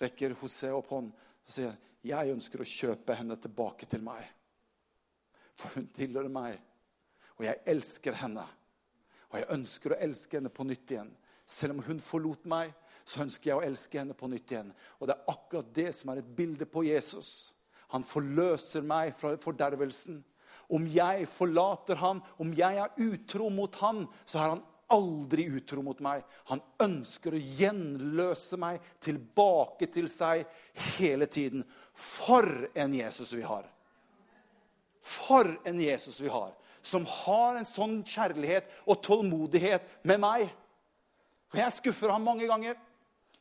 Rekker 0.00 0.36
Hosea 0.40 0.76
opp 0.76 0.88
hånd 0.92 1.12
og 1.12 1.52
sier, 1.52 1.76
'Jeg 2.04 2.30
ønsker 2.30 2.60
å 2.60 2.64
kjøpe 2.64 3.14
henne 3.14 3.36
tilbake 3.36 3.86
til 3.86 4.00
meg.' 4.00 4.32
For 5.54 5.68
hun 5.74 5.88
tilhører 5.88 6.28
meg. 6.28 6.60
Og 7.36 7.44
jeg 7.44 7.62
elsker 7.68 8.16
henne. 8.16 8.44
Og 9.30 9.38
jeg 9.40 9.50
ønsker 9.56 9.92
å 9.92 10.00
elske 10.06 10.38
henne 10.38 10.52
på 10.52 10.66
nytt 10.68 10.94
igjen. 10.94 11.10
Selv 11.46 11.76
om 11.76 11.82
hun 11.86 12.00
forlot 12.02 12.46
meg, 12.50 12.72
så 13.06 13.22
ønsker 13.22 13.50
jeg 13.50 13.58
å 13.58 13.66
elske 13.66 14.00
henne 14.00 14.16
på 14.18 14.28
nytt 14.30 14.50
igjen. 14.50 14.72
Og 14.98 15.08
det 15.08 15.14
er 15.14 15.28
akkurat 15.30 15.68
det 15.76 15.90
som 15.94 16.10
er 16.10 16.22
et 16.22 16.32
bilde 16.38 16.66
på 16.66 16.82
Jesus. 16.88 17.52
Han 17.94 18.06
forløser 18.06 18.82
meg 18.86 19.14
fra 19.18 19.36
fordervelsen. 19.42 20.22
Om 20.72 20.88
jeg 20.90 21.28
forlater 21.30 22.00
han, 22.00 22.22
om 22.42 22.50
jeg 22.56 22.80
er 22.82 23.04
utro 23.06 23.50
mot 23.52 23.78
han, 23.82 24.06
så 24.26 24.40
har 24.40 24.56
han 24.56 24.64
aldri 24.90 25.46
utro 25.50 25.82
mot 25.82 26.00
meg. 26.02 26.22
Han 26.50 26.62
ønsker 26.82 27.34
å 27.34 27.44
gjenløse 27.60 28.58
meg 28.60 28.82
tilbake 29.02 29.88
til 29.92 30.08
seg 30.10 30.46
hele 30.96 31.28
tiden. 31.30 31.64
For 31.92 32.46
en 32.74 32.94
Jesus 32.94 33.34
vi 33.34 33.44
har. 33.46 33.66
For 35.06 35.52
en 35.66 35.80
Jesus 35.82 36.18
vi 36.22 36.30
har. 36.32 36.54
Som 36.86 37.06
har 37.10 37.58
en 37.58 37.66
sånn 37.66 37.98
kjærlighet 38.06 38.70
og 38.86 39.00
tålmodighet 39.02 40.04
med 40.06 40.22
meg. 40.22 40.50
For 41.50 41.62
jeg 41.62 41.78
skuffer 41.80 42.12
ham 42.14 42.26
mange 42.26 42.46
ganger. 42.48 42.76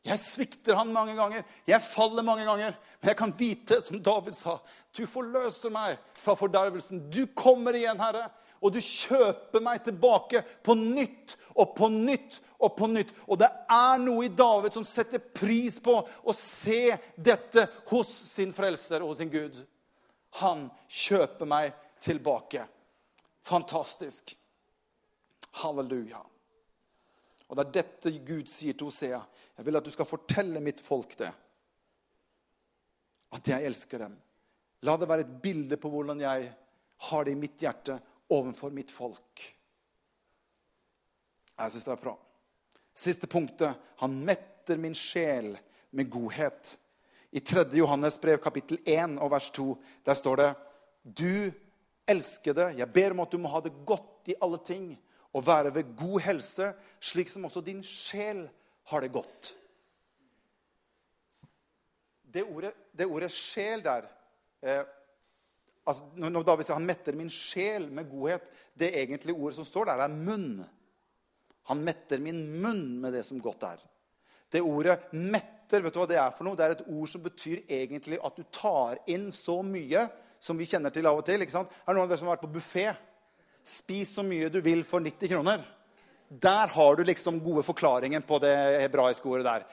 Jeg 0.06 0.22
svikter 0.22 0.76
han 0.78 0.92
mange 0.94 1.16
ganger. 1.18 1.42
Jeg 1.66 1.82
faller 1.82 2.22
mange 2.26 2.46
ganger. 2.46 2.74
Men 3.00 3.10
jeg 3.10 3.18
kan 3.18 3.34
vite, 3.38 3.80
som 3.82 4.02
David 4.02 4.36
sa, 4.38 4.58
du 4.94 5.02
forløser 5.10 5.72
meg 5.74 5.98
fra 6.20 6.36
fordervelsen. 6.38 7.08
Du 7.10 7.24
kommer 7.34 7.74
igjen, 7.74 7.98
Herre, 7.98 8.28
og 8.62 8.72
du 8.72 8.78
kjøper 8.80 9.62
meg 9.62 9.82
tilbake 9.84 10.42
på 10.64 10.76
nytt 10.78 11.34
og 11.56 11.74
på 11.76 11.90
nytt 11.92 12.38
og 12.62 12.76
på 12.78 12.88
nytt. 12.90 13.10
Og 13.26 13.40
det 13.42 13.50
er 13.72 13.98
noe 14.02 14.28
i 14.28 14.32
David 14.32 14.76
som 14.76 14.86
setter 14.86 15.22
pris 15.22 15.80
på 15.82 15.98
å 15.98 16.36
se 16.36 16.96
dette 17.16 17.66
hos 17.90 18.12
sin 18.30 18.54
frelser 18.54 19.04
og 19.06 19.16
sin 19.18 19.32
Gud. 19.32 19.58
Han 20.40 20.68
kjøper 20.86 21.50
meg 21.50 21.74
tilbake. 22.02 22.62
Fantastisk. 23.46 24.38
Halleluja. 25.50 26.18
Og 27.46 27.56
det 27.56 27.62
er 27.62 27.74
dette 27.76 28.12
Gud 28.26 28.48
sier 28.50 28.74
til 28.74 28.88
Hosea. 28.88 29.20
Jeg 29.54 29.66
vil 29.68 29.78
at 29.78 29.86
du 29.86 29.92
skal 29.94 30.08
fortelle 30.08 30.62
mitt 30.62 30.80
folk 30.82 31.14
det. 31.20 31.30
At 33.36 33.50
jeg 33.52 33.68
elsker 33.68 34.02
dem. 34.02 34.16
La 34.82 34.96
det 34.98 35.08
være 35.08 35.22
et 35.26 35.36
bilde 35.44 35.78
på 35.78 35.90
hvordan 35.92 36.24
jeg 36.24 36.48
har 37.06 37.26
det 37.26 37.36
i 37.36 37.38
mitt 37.38 37.62
hjerte 37.62 38.00
overfor 38.34 38.74
mitt 38.74 38.90
folk. 38.90 39.44
Jeg 41.56 41.72
syns 41.72 41.86
det 41.86 41.92
er 41.94 42.02
bra. 42.02 42.16
Siste 42.96 43.30
punktet. 43.30 43.78
Han 44.02 44.16
metter 44.26 44.80
min 44.80 44.96
sjel 44.96 45.52
med 45.94 46.10
godhet. 46.10 46.72
I 47.30 47.40
3. 47.40 47.68
Johannes 47.78 48.18
brev 48.18 48.42
kapittel 48.42 48.82
1 48.82 49.20
og 49.22 49.30
vers 49.30 49.52
2 49.54 49.68
der 50.08 50.18
står 50.18 50.42
det 50.42 50.50
Du 51.22 51.52
elskede, 52.08 52.70
jeg 52.78 52.92
ber 52.92 53.14
om 53.14 53.24
at 53.24 53.32
du 53.32 53.38
må 53.42 53.50
ha 53.52 53.60
det 53.64 53.74
godt 53.86 54.30
i 54.30 54.36
alle 54.42 54.58
ting 54.64 54.90
og 55.36 55.46
være 55.46 55.74
ved 55.74 55.94
god 55.98 56.20
helse, 56.24 56.72
slik 57.00 57.28
som 57.28 57.44
også 57.44 57.60
din 57.64 57.82
sjel 57.84 58.46
har 58.90 59.04
det 59.04 59.12
godt. 59.12 59.54
Det 62.36 62.44
ordet, 62.44 62.72
det 62.92 63.06
ordet 63.06 63.30
'sjel' 63.30 63.82
der 63.82 64.06
eh, 64.62 64.84
altså 65.86 66.04
Når 66.16 66.42
David 66.42 66.64
sier 66.64 66.76
han 66.76 66.86
metter 66.86 67.16
min 67.16 67.30
sjel 67.30 67.90
med 67.92 68.10
godhet, 68.10 68.48
det 68.78 68.90
egentlige 68.96 69.36
ordet 69.36 69.54
som 69.54 69.64
står 69.64 69.84
der, 69.84 70.02
er 70.04 70.08
munn. 70.08 70.64
Han 71.70 71.84
metter 71.84 72.18
min 72.18 72.42
munn 72.62 73.00
med 73.00 73.12
det 73.12 73.24
som 73.24 73.40
godt 73.40 73.62
er. 73.62 73.80
Det 74.52 74.62
ordet 74.62 74.98
'metter' 75.12 75.82
vet 75.82 75.94
du 75.94 76.00
hva 76.00 76.08
det 76.08 76.20
er 76.20 76.30
for 76.30 76.44
noe? 76.44 76.56
Det 76.56 76.64
er 76.64 76.76
et 76.76 76.88
ord 76.88 77.08
som 77.08 77.22
betyr 77.22 77.64
egentlig 77.68 78.18
at 78.24 78.36
du 78.36 78.44
tar 78.52 78.98
inn 79.06 79.32
så 79.32 79.62
mye 79.62 80.08
som 80.46 80.58
vi 80.58 80.68
kjenner 80.70 80.94
til 80.94 81.08
av 81.10 81.18
og 81.18 81.26
til. 81.26 81.42
ikke 81.42 81.54
sant? 81.54 81.72
Er 81.82 81.90
det 81.90 81.98
noen 81.98 82.06
av 82.06 82.12
dere 82.12 82.22
som 82.22 82.30
har 82.30 82.38
vært 82.38 82.46
på 82.46 82.54
buffé? 82.56 82.86
Spis 83.66 84.12
så 84.14 84.22
mye 84.22 84.50
du 84.52 84.60
vil 84.62 84.84
for 84.86 85.02
90 85.02 85.32
kroner. 85.32 85.64
Der 86.30 86.70
har 86.70 86.96
du 86.96 87.02
liksom 87.06 87.40
gode 87.42 87.64
forklaringen 87.66 88.22
på 88.26 88.38
det 88.42 88.54
hebraiske 88.84 89.28
ordet 89.30 89.46
der. 89.46 89.66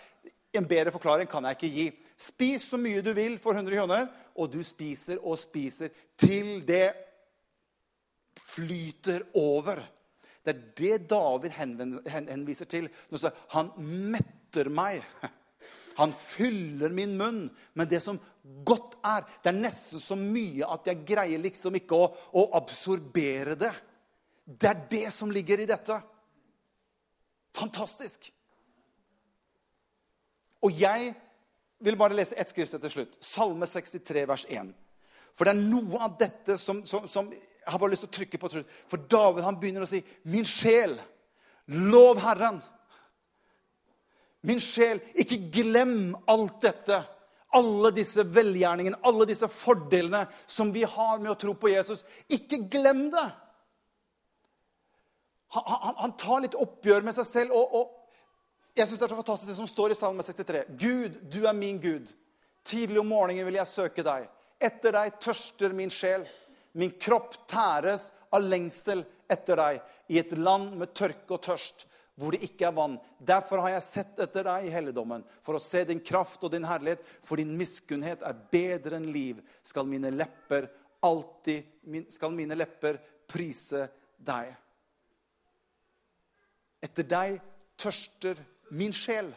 En 0.54 0.68
bedre 0.70 0.94
forklaring 0.94 1.30
kan 1.30 1.46
jeg 1.50 1.58
ikke 1.58 1.74
gi. 1.78 1.88
Spis 2.18 2.66
så 2.70 2.78
mye 2.82 3.02
du 3.06 3.12
vil 3.18 3.40
for 3.42 3.58
100 3.58 3.74
kroner, 3.78 4.10
og 4.38 4.52
du 4.54 4.62
spiser 4.66 5.22
og 5.22 5.38
spiser 5.42 5.94
til 6.18 6.60
det 6.66 6.94
flyter 8.38 9.26
over. 9.38 9.82
Det 10.44 10.54
er 10.54 10.64
det 10.78 11.10
David 11.10 11.54
henviser 11.56 12.70
til. 12.70 12.90
Han 13.56 13.72
metter 13.78 14.70
meg. 14.70 15.06
Han 16.00 16.14
fyller 16.14 16.90
min 16.90 17.14
munn 17.18 17.44
med 17.78 17.92
det 17.94 18.02
som 18.02 18.18
godt 18.66 18.93
er. 19.06 19.26
Det 19.44 19.52
er 19.52 19.60
nesten 19.60 20.02
så 20.02 20.18
mye 20.20 20.68
at 20.76 20.88
jeg 20.90 21.04
greier 21.08 21.42
liksom 21.42 21.76
ikke 21.80 21.98
å, 21.98 22.10
å 22.40 22.46
absorbere 22.60 23.58
det. 23.60 23.74
Det 24.46 24.70
er 24.70 24.86
det 24.92 25.08
som 25.16 25.32
ligger 25.32 25.64
i 25.64 25.70
dette. 25.70 26.00
Fantastisk. 27.56 28.32
Og 30.64 30.80
jeg 30.80 31.12
vil 31.84 32.00
bare 32.00 32.16
lese 32.16 32.38
ett 32.40 32.52
skriftsted 32.52 32.84
til 32.86 32.94
slutt. 32.94 33.18
Salme 33.24 33.68
63, 33.68 34.26
vers 34.30 34.46
1. 34.50 34.72
For 35.34 35.48
det 35.48 35.56
er 35.56 35.64
noe 35.66 36.00
av 36.06 36.16
dette 36.20 36.58
som, 36.62 36.84
som, 36.86 37.08
som 37.10 37.32
jeg 37.34 37.66
har 37.66 37.82
bare 37.82 37.96
lyst 37.96 38.06
til 38.06 38.12
å 38.12 38.18
trykke 38.20 38.40
på. 38.40 38.52
For 38.92 39.08
David 39.10 39.46
han 39.48 39.58
begynner 39.60 39.86
å 39.86 39.90
si, 39.90 40.04
'Min 40.30 40.46
sjel, 40.46 40.96
lov 41.68 42.22
Herren'. 42.22 42.62
Min 44.44 44.60
sjel, 44.60 45.00
ikke 45.16 45.40
glem 45.52 46.14
alt 46.28 46.60
dette. 46.62 47.00
Alle 47.54 47.92
disse 47.94 48.26
velgjerningene, 48.26 49.00
alle 49.06 49.28
disse 49.30 49.48
fordelene 49.52 50.26
som 50.50 50.72
vi 50.74 50.84
har 50.84 51.20
med 51.22 51.32
å 51.34 51.40
tro 51.40 51.54
på 51.58 51.70
Jesus. 51.70 52.02
Ikke 52.34 52.64
glem 52.72 53.08
det! 53.14 53.28
Han, 55.54 55.64
han, 55.70 55.98
han 56.00 56.16
tar 56.18 56.42
litt 56.42 56.58
oppgjør 56.58 57.06
med 57.06 57.14
seg 57.14 57.28
selv. 57.30 57.54
og, 57.54 57.76
og 57.78 58.00
jeg 58.74 58.88
synes 58.88 59.00
Det 59.00 59.06
er 59.06 59.14
så 59.14 59.20
fantastisk 59.20 59.52
det 59.52 59.60
som 59.60 59.70
står 59.70 59.94
i 59.94 59.98
Salme 59.98 60.26
63. 60.26 60.64
Gud, 60.82 61.18
du 61.30 61.44
er 61.46 61.54
min 61.54 61.78
Gud. 61.82 62.10
Tidlig 62.66 63.02
om 63.04 63.12
morgenen 63.12 63.46
vil 63.46 63.60
jeg 63.60 63.70
søke 63.70 64.06
deg. 64.06 64.26
Etter 64.58 64.96
deg 64.96 65.20
tørster 65.22 65.76
min 65.78 65.94
sjel. 65.94 66.26
Min 66.74 66.96
kropp 66.98 67.36
tæres 67.50 68.10
av 68.34 68.42
lengsel 68.42 69.04
etter 69.30 69.60
deg 69.60 69.82
i 70.10 70.18
et 70.22 70.32
land 70.38 70.74
med 70.80 70.94
tørke 70.98 71.36
og 71.36 71.44
tørst 71.46 71.86
hvor 72.20 72.36
det 72.36 72.44
ikke 72.46 72.68
er 72.68 72.76
vann. 72.78 73.00
Derfor 73.18 73.64
har 73.64 73.74
jeg 73.74 73.86
sett 73.88 74.20
etter 74.22 74.46
deg 74.46 74.68
i 74.68 74.74
helligdommen, 74.74 75.24
for 75.46 75.58
å 75.58 75.62
se 75.64 75.84
din 75.90 76.02
kraft 76.04 76.44
og 76.46 76.54
din 76.54 76.68
herlighet. 76.68 77.02
For 77.26 77.42
din 77.42 77.56
miskunnhet 77.58 78.22
er 78.26 78.42
bedre 78.54 79.00
enn 79.00 79.10
liv. 79.14 79.42
Skal 79.66 79.90
mine 79.90 80.14
lepper 80.14 80.70
alltid 81.04 81.66
Skal 82.14 82.32
mine 82.32 82.56
lepper 82.56 83.00
prise 83.28 83.88
deg. 84.24 84.54
Etter 86.84 87.08
deg 87.08 87.40
tørster 87.80 88.40
min 88.76 88.94
sjel. 88.96 89.32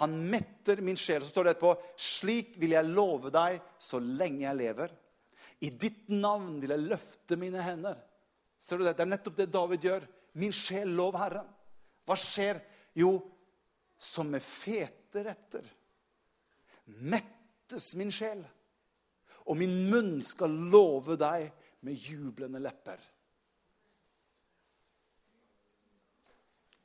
Han 0.00 0.16
metter 0.30 0.80
min 0.80 0.96
sjel. 0.96 1.22
Så 1.22 1.34
står 1.34 1.44
det 1.48 1.54
etterpå 1.56 1.74
Slik 2.00 2.56
vil 2.62 2.76
jeg 2.76 2.88
love 2.88 3.32
deg 3.34 3.60
så 3.82 4.00
lenge 4.00 4.46
jeg 4.46 4.60
lever. 4.62 4.94
I 5.62 5.70
ditt 5.70 6.08
navn 6.10 6.56
vil 6.62 6.74
jeg 6.74 6.88
løfte 6.94 7.38
mine 7.38 7.62
hender. 7.62 8.00
Ser 8.58 8.78
du 8.78 8.84
Det 8.84 8.96
Det 8.96 9.04
er 9.04 9.12
nettopp 9.12 9.36
det 9.36 9.52
David 9.52 9.84
gjør. 9.84 10.08
Min 10.40 10.52
sjel, 10.56 10.94
lov 10.96 11.18
Herren. 11.20 11.48
Hva 12.08 12.16
skjer? 12.18 12.60
Jo, 12.96 13.14
som 13.98 14.30
med 14.32 14.42
fete 14.44 15.22
retter 15.26 15.68
mettes 16.84 17.94
min 17.98 18.12
sjel. 18.12 18.42
Og 19.50 19.58
min 19.58 19.74
munn 19.90 20.20
skal 20.26 20.52
love 20.72 21.16
deg 21.18 21.48
med 21.86 21.98
jublende 21.98 22.60
lepper. 22.62 23.00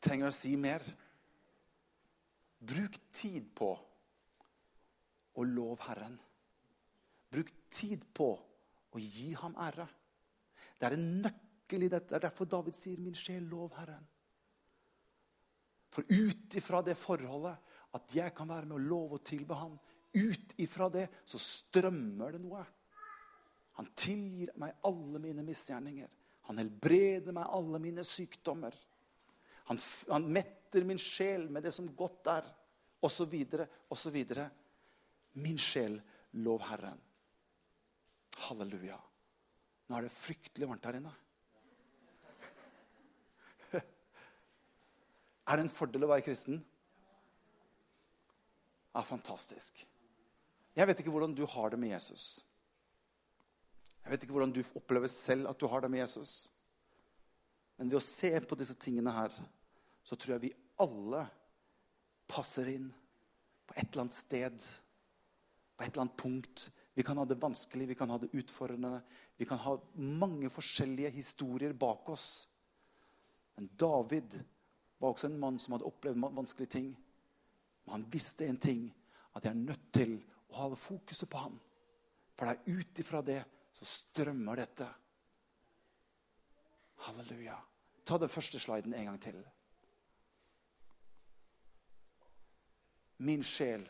Trenger 0.02 0.28
jeg 0.28 0.34
å 0.34 0.38
si 0.38 0.54
mer? 0.60 0.86
Bruk 2.68 2.98
tid 3.14 3.50
på 3.58 3.70
å 5.38 5.46
love 5.46 5.84
Herren. 5.86 6.18
Bruk 7.30 7.52
tid 7.70 8.06
på 8.16 8.32
å 8.34 9.02
gi 9.02 9.34
ham 9.38 9.58
ære. 9.62 9.86
Det 10.78 10.88
er 10.88 10.96
en 10.98 11.10
nøkkel 11.22 11.47
dette. 11.68 12.08
Det 12.08 12.16
er 12.16 12.20
derfor 12.30 12.46
David 12.46 12.76
sier, 12.76 12.98
'Min 12.98 13.16
sjel, 13.16 13.44
lov 13.44 13.74
Herren'. 13.76 14.06
For 15.90 16.04
ut 16.10 16.56
ifra 16.56 16.82
det 16.82 16.98
forholdet 16.98 17.58
at 17.94 18.16
jeg 18.16 18.34
kan 18.36 18.50
være 18.50 18.66
med 18.66 18.78
å 18.78 18.88
love 18.90 19.18
og 19.18 19.26
tilbe 19.26 19.56
Han, 19.56 19.80
ut 20.14 20.54
ifra 20.58 20.90
det 20.90 21.08
så 21.26 21.38
strømmer 21.38 22.32
det 22.32 22.42
noe. 22.42 22.64
Han 23.78 23.90
tilgir 23.96 24.52
meg 24.56 24.76
alle 24.84 25.20
mine 25.20 25.44
misgjerninger. 25.44 26.10
Han 26.50 26.58
helbreder 26.58 27.36
meg 27.36 27.50
alle 27.50 27.80
mine 27.80 28.04
sykdommer. 28.08 28.74
Han, 29.68 29.80
han 30.10 30.30
metter 30.32 30.86
min 30.88 30.98
sjel 31.02 31.50
med 31.50 31.64
det 31.68 31.74
som 31.76 31.90
godt 31.96 32.30
er, 32.32 32.48
osv., 33.04 33.36
osv. 33.94 34.18
Min 35.34 35.60
sjel, 35.62 36.00
lov 36.42 36.64
Herren. 36.70 37.02
Halleluja. 38.48 38.98
Nå 39.88 39.98
er 39.98 40.08
det 40.08 40.14
fryktelig 40.14 40.70
varmt 40.70 40.88
her 40.88 41.00
inne. 41.00 41.14
Er 45.48 45.58
det 45.58 45.68
en 45.68 45.72
fordel 45.72 46.04
å 46.04 46.12
være 46.12 46.26
kristen? 46.26 46.60
Ja, 48.92 49.04
fantastisk. 49.06 49.80
Jeg 50.78 50.90
vet 50.90 51.00
ikke 51.02 51.14
hvordan 51.14 51.36
du 51.38 51.46
har 51.50 51.72
det 51.72 51.80
med 51.80 51.94
Jesus. 51.94 52.44
Jeg 54.04 54.12
vet 54.14 54.24
ikke 54.26 54.36
hvordan 54.36 54.54
du 54.56 54.62
opplever 54.78 55.12
selv 55.12 55.50
at 55.50 55.60
du 55.60 55.68
har 55.72 55.84
det 55.84 55.92
med 55.94 56.04
Jesus. 56.04 56.50
Men 57.78 57.92
ved 57.92 58.00
å 58.00 58.04
se 58.04 58.32
på 58.42 58.58
disse 58.60 58.76
tingene 58.82 59.14
her, 59.14 59.34
så 60.04 60.16
tror 60.16 60.36
jeg 60.36 60.48
vi 60.48 60.56
alle 60.84 61.24
passer 62.28 62.70
inn 62.74 62.90
på 63.68 63.76
et 63.76 63.88
eller 63.88 64.06
annet 64.06 64.18
sted. 64.18 64.68
På 65.78 65.86
et 65.86 65.92
eller 65.92 66.06
annet 66.06 66.20
punkt. 66.20 66.68
Vi 66.98 67.06
kan 67.06 67.20
ha 67.22 67.26
det 67.30 67.40
vanskelig, 67.42 67.90
vi 67.92 67.98
kan 68.00 68.10
ha 68.10 68.18
det 68.22 68.32
utfordrende. 68.34 69.02
Vi 69.38 69.46
kan 69.46 69.62
ha 69.62 69.76
mange 69.96 70.50
forskjellige 70.50 71.14
historier 71.20 71.76
bak 71.78 72.10
oss. 72.10 72.48
Men 73.56 73.70
David 73.78 74.40
var 74.98 75.14
også 75.14 75.30
en 75.30 75.40
mann 75.40 75.60
som 75.60 75.76
hadde 75.76 75.88
opplevd 75.88 76.22
vanskelige 76.36 76.74
ting. 76.78 76.88
Men 77.86 77.92
han 77.92 78.08
visste 78.12 78.48
en 78.48 78.60
ting, 78.60 78.88
at 79.36 79.46
jeg 79.46 79.52
er 79.52 79.66
nødt 79.68 79.92
til 79.94 80.18
å 80.50 80.62
holde 80.62 80.80
fokuset 80.80 81.30
på 81.30 81.42
ham. 81.42 81.60
For 82.38 82.48
det 82.48 82.56
er 82.58 82.80
ut 82.80 83.02
ifra 83.04 83.22
det 83.26 83.42
så 83.78 83.86
strømmer 83.86 84.58
dette. 84.58 84.88
Halleluja. 87.06 87.58
Ta 88.08 88.18
den 88.18 88.32
første 88.32 88.60
sliden 88.60 88.96
en 88.98 89.12
gang 89.12 89.22
til. 89.22 89.38
Min 93.18 93.44
sjel, 93.46 93.86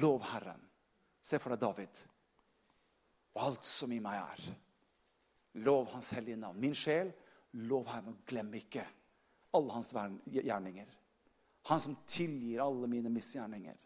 lov 0.00 0.24
Herren. 0.32 0.60
Se 1.24 1.40
for 1.40 1.54
deg 1.54 1.62
David 1.62 2.04
og 3.34 3.42
alt 3.42 3.66
som 3.66 3.92
i 3.92 4.00
meg 4.02 4.20
er. 4.20 4.42
Lov 5.66 5.88
Hans 5.92 6.12
hellige 6.14 6.38
navn. 6.38 6.60
Min 6.60 6.74
sjel, 6.74 7.10
lov 7.66 7.88
Herren, 7.90 8.14
og 8.14 8.26
glem 8.28 8.52
ikke 8.58 8.84
alle 9.54 9.72
hans 9.72 9.92
gjerninger. 10.30 10.88
Han 11.70 11.80
som 11.80 11.96
tilgir 12.06 12.60
alle 12.60 12.88
mine 12.90 13.12
misgjerninger. 13.12 13.76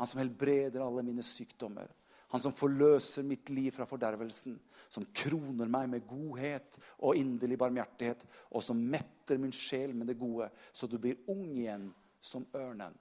Han 0.00 0.08
som 0.08 0.22
helbreder 0.22 0.80
alle 0.80 1.04
mine 1.04 1.22
sykdommer. 1.22 1.90
Han 2.32 2.40
som 2.40 2.54
forløser 2.56 3.26
mitt 3.28 3.50
liv 3.52 3.70
fra 3.76 3.84
fordervelsen. 3.88 4.56
Som 4.88 5.04
kroner 5.12 5.68
meg 5.68 5.90
med 5.92 6.06
godhet 6.08 6.78
og 7.04 7.18
inderlig 7.20 7.58
barmhjertighet. 7.60 8.24
Og 8.50 8.64
som 8.64 8.80
metter 8.80 9.40
min 9.40 9.52
sjel 9.52 9.92
med 9.92 10.08
det 10.08 10.16
gode, 10.20 10.48
så 10.72 10.88
du 10.88 10.96
blir 11.02 11.20
ung 11.28 11.44
igjen 11.52 11.90
som 12.24 12.46
ørnen. 12.56 12.96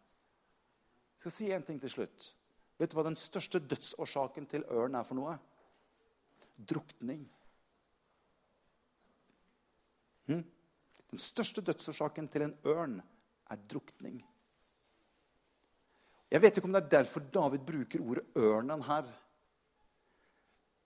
Jeg 1.16 1.24
skal 1.24 1.38
si 1.38 1.52
en 1.54 1.64
ting 1.64 1.80
til 1.80 1.94
slutt. 1.94 2.32
Vet 2.82 2.92
du 2.92 2.98
hva 2.98 3.06
den 3.06 3.20
største 3.20 3.62
dødsårsaken 3.62 4.48
til 4.50 4.66
ørn 4.74 4.98
er 4.98 5.06
for 5.06 5.16
noe? 5.16 5.36
Drukning. 6.58 7.28
Hm? 10.28 10.44
Den 11.12 11.19
største 11.19 11.62
dødsårsaken 11.62 12.30
til 12.32 12.47
en 12.47 12.58
ørn 12.65 13.00
er 13.52 13.63
drukning. 13.69 14.21
Jeg 16.32 16.39
vet 16.39 16.58
ikke 16.58 16.69
om 16.69 16.76
det 16.76 16.86
er 16.86 16.93
derfor 16.93 17.19
David 17.19 17.65
bruker 17.67 18.02
ordet 18.02 18.24
'ørnen' 18.36 18.86
her. 18.88 19.08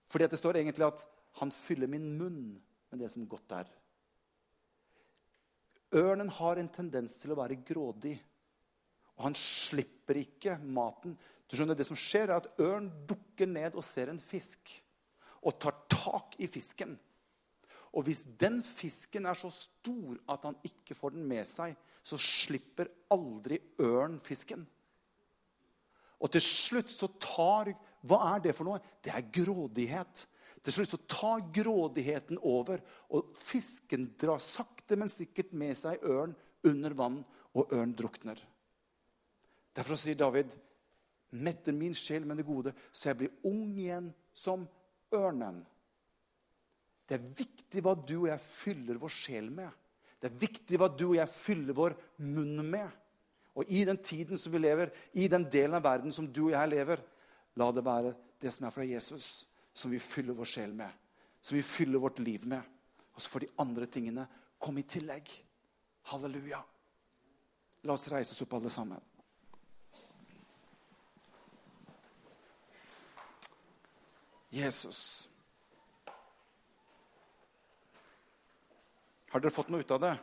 Fordi 0.09 0.27
det 0.27 0.39
står 0.39 0.57
egentlig 0.57 0.85
at 0.85 1.05
'han 1.39 1.51
fyller 1.51 1.87
min 1.87 2.17
munn 2.17 2.61
med 2.89 2.99
det 2.99 3.11
som 3.11 3.27
godt 3.27 3.51
er'. 3.51 3.73
Ørnen 5.93 6.29
har 6.29 6.57
en 6.57 6.69
tendens 6.69 7.17
til 7.17 7.31
å 7.31 7.39
være 7.39 7.61
grådig. 7.63 8.17
Og 9.15 9.23
han 9.23 9.35
slipper 9.35 10.17
ikke 10.19 10.57
maten. 10.63 11.17
Du 11.47 11.55
skjønner, 11.55 11.75
Det 11.75 11.85
som 11.85 11.95
skjer, 11.95 12.29
er 12.29 12.41
at 12.41 12.59
ørn 12.59 12.89
dukker 13.07 13.45
ned 13.45 13.75
og 13.75 13.83
ser 13.83 14.09
en 14.09 14.19
fisk. 14.19 14.83
Og 15.43 15.59
tar 15.59 15.75
tak 15.87 16.35
i 16.39 16.47
fisken. 16.47 16.99
Og 17.95 18.07
hvis 18.07 18.25
den 18.39 18.59
fisken 18.65 19.27
er 19.29 19.37
så 19.39 19.49
stor 19.53 20.19
at 20.31 20.47
han 20.49 20.57
ikke 20.67 20.97
får 20.97 21.15
den 21.15 21.27
med 21.29 21.47
seg, 21.47 21.75
så 22.05 22.19
slipper 22.19 22.91
aldri 23.13 23.61
ørn 23.81 24.19
fisken. 24.23 24.65
Og 26.19 26.31
til 26.31 26.43
slutt 26.43 26.91
så 26.91 27.09
tar 27.21 27.73
Hva 28.05 28.19
er 28.35 28.43
det 28.43 28.51
for 28.53 28.67
noe? 28.67 28.81
Det 29.01 29.09
er 29.09 29.31
grådighet. 29.33 30.25
Til 30.61 30.75
slutt 30.75 30.91
så 30.91 30.99
tar 31.09 31.45
grådigheten 31.53 32.37
over, 32.45 32.83
og 33.09 33.31
fisken 33.37 34.11
drar 34.21 34.41
sakte, 34.41 34.97
men 34.97 35.09
sikkert 35.09 35.55
med 35.57 35.73
seg 35.77 36.03
ørn 36.05 36.35
under 36.65 36.93
vann, 36.97 37.19
og 37.57 37.73
ørn 37.73 37.95
drukner. 37.97 38.37
Derfor 39.75 39.97
sier 39.97 40.15
David, 40.15 40.53
'Metter 41.31 41.73
min 41.73 41.93
sjel 41.93 42.25
med 42.25 42.37
det 42.37 42.45
gode, 42.45 42.73
så 42.91 43.09
jeg 43.09 43.17
blir 43.17 43.33
ung 43.43 43.73
igjen 43.75 44.13
som 44.33 44.67
ørnen'. 45.11 45.65
Det 47.05 47.17
er 47.17 47.31
viktig 47.37 47.83
hva 47.85 47.93
du 47.95 48.15
og 48.23 48.29
jeg 48.31 48.41
fyller 48.41 48.99
vår 49.01 49.13
sjel 49.13 49.49
med. 49.53 49.69
Det 50.19 50.31
er 50.31 50.39
viktig 50.41 50.79
hva 50.81 50.89
du 50.89 51.03
og 51.11 51.17
jeg 51.19 51.29
fyller 51.29 51.77
vår 51.77 51.95
munn 52.25 52.63
med. 52.65 52.89
Og 53.55 53.69
i 53.71 53.83
den 53.87 53.97
tiden 54.03 54.39
som 54.41 54.51
vi 54.51 54.59
lever, 54.59 54.91
i 55.13 55.27
den 55.31 55.45
delen 55.51 55.77
av 55.77 55.85
verden 55.85 56.11
som 56.11 56.27
du 56.27 56.47
og 56.47 56.55
jeg 56.55 56.71
lever, 56.73 57.03
la 57.55 57.67
det 57.71 57.85
være 57.85 58.15
det 58.41 58.51
som 58.51 58.67
er 58.67 58.73
fra 58.73 58.85
Jesus, 58.87 59.45
som 59.73 59.93
vi 59.93 60.01
fyller 60.01 60.35
vår 60.35 60.49
sjel 60.49 60.73
med. 60.75 60.89
Som 61.45 61.59
vi 61.59 61.63
fyller 61.63 62.01
vårt 62.01 62.19
liv 62.19 62.47
med. 62.49 62.63
Og 63.15 63.21
så 63.21 63.31
får 63.31 63.45
de 63.45 63.53
andre 63.61 63.87
tingene 63.87 64.25
komme 64.59 64.81
i 64.81 64.89
tillegg. 64.89 65.29
Halleluja. 66.09 66.59
La 67.85 67.93
oss 67.93 68.07
reise 68.09 68.33
oss 68.33 68.41
opp, 68.41 68.57
alle 68.57 68.71
sammen. 68.73 68.99
Jesus. 74.55 75.29
Har 79.35 79.41
dere 79.43 79.51
fått 79.51 79.67
noe 79.67 79.83
ut 79.83 79.89
av 79.91 79.99
det? 79.99 80.13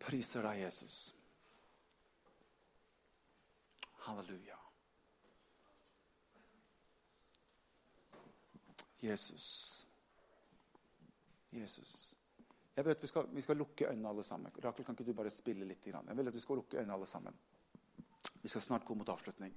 Priser 0.00 0.46
deg, 0.48 0.62
Jesus. 0.62 0.94
Halleluja. 4.06 4.56
Jesus. 9.04 9.50
Jesus. 11.52 12.16
Jeg 12.72 12.88
vil 12.88 12.96
at 12.96 13.04
vi 13.04 13.12
skal, 13.12 13.28
vi 13.36 13.44
skal 13.44 13.60
lukke 13.60 13.92
øynene 13.92 14.08
alle 14.16 14.24
sammen. 14.24 14.56
Rakel, 14.56 14.88
kan 14.88 14.96
ikke 14.96 15.12
du 15.12 15.18
bare 15.20 15.36
spille 15.36 15.68
litt? 15.68 15.84
Jeg 15.84 16.16
vil 16.16 16.32
at 16.32 16.40
vi 16.40 16.46
skal 16.48 16.64
lukke 16.64 16.80
øynene 16.80 16.96
alle 16.96 17.12
sammen. 17.12 17.36
Vi 18.40 18.48
skal 18.48 18.70
snart 18.72 18.88
gå 18.88 18.96
mot 18.96 19.12
avslutning. 19.12 19.52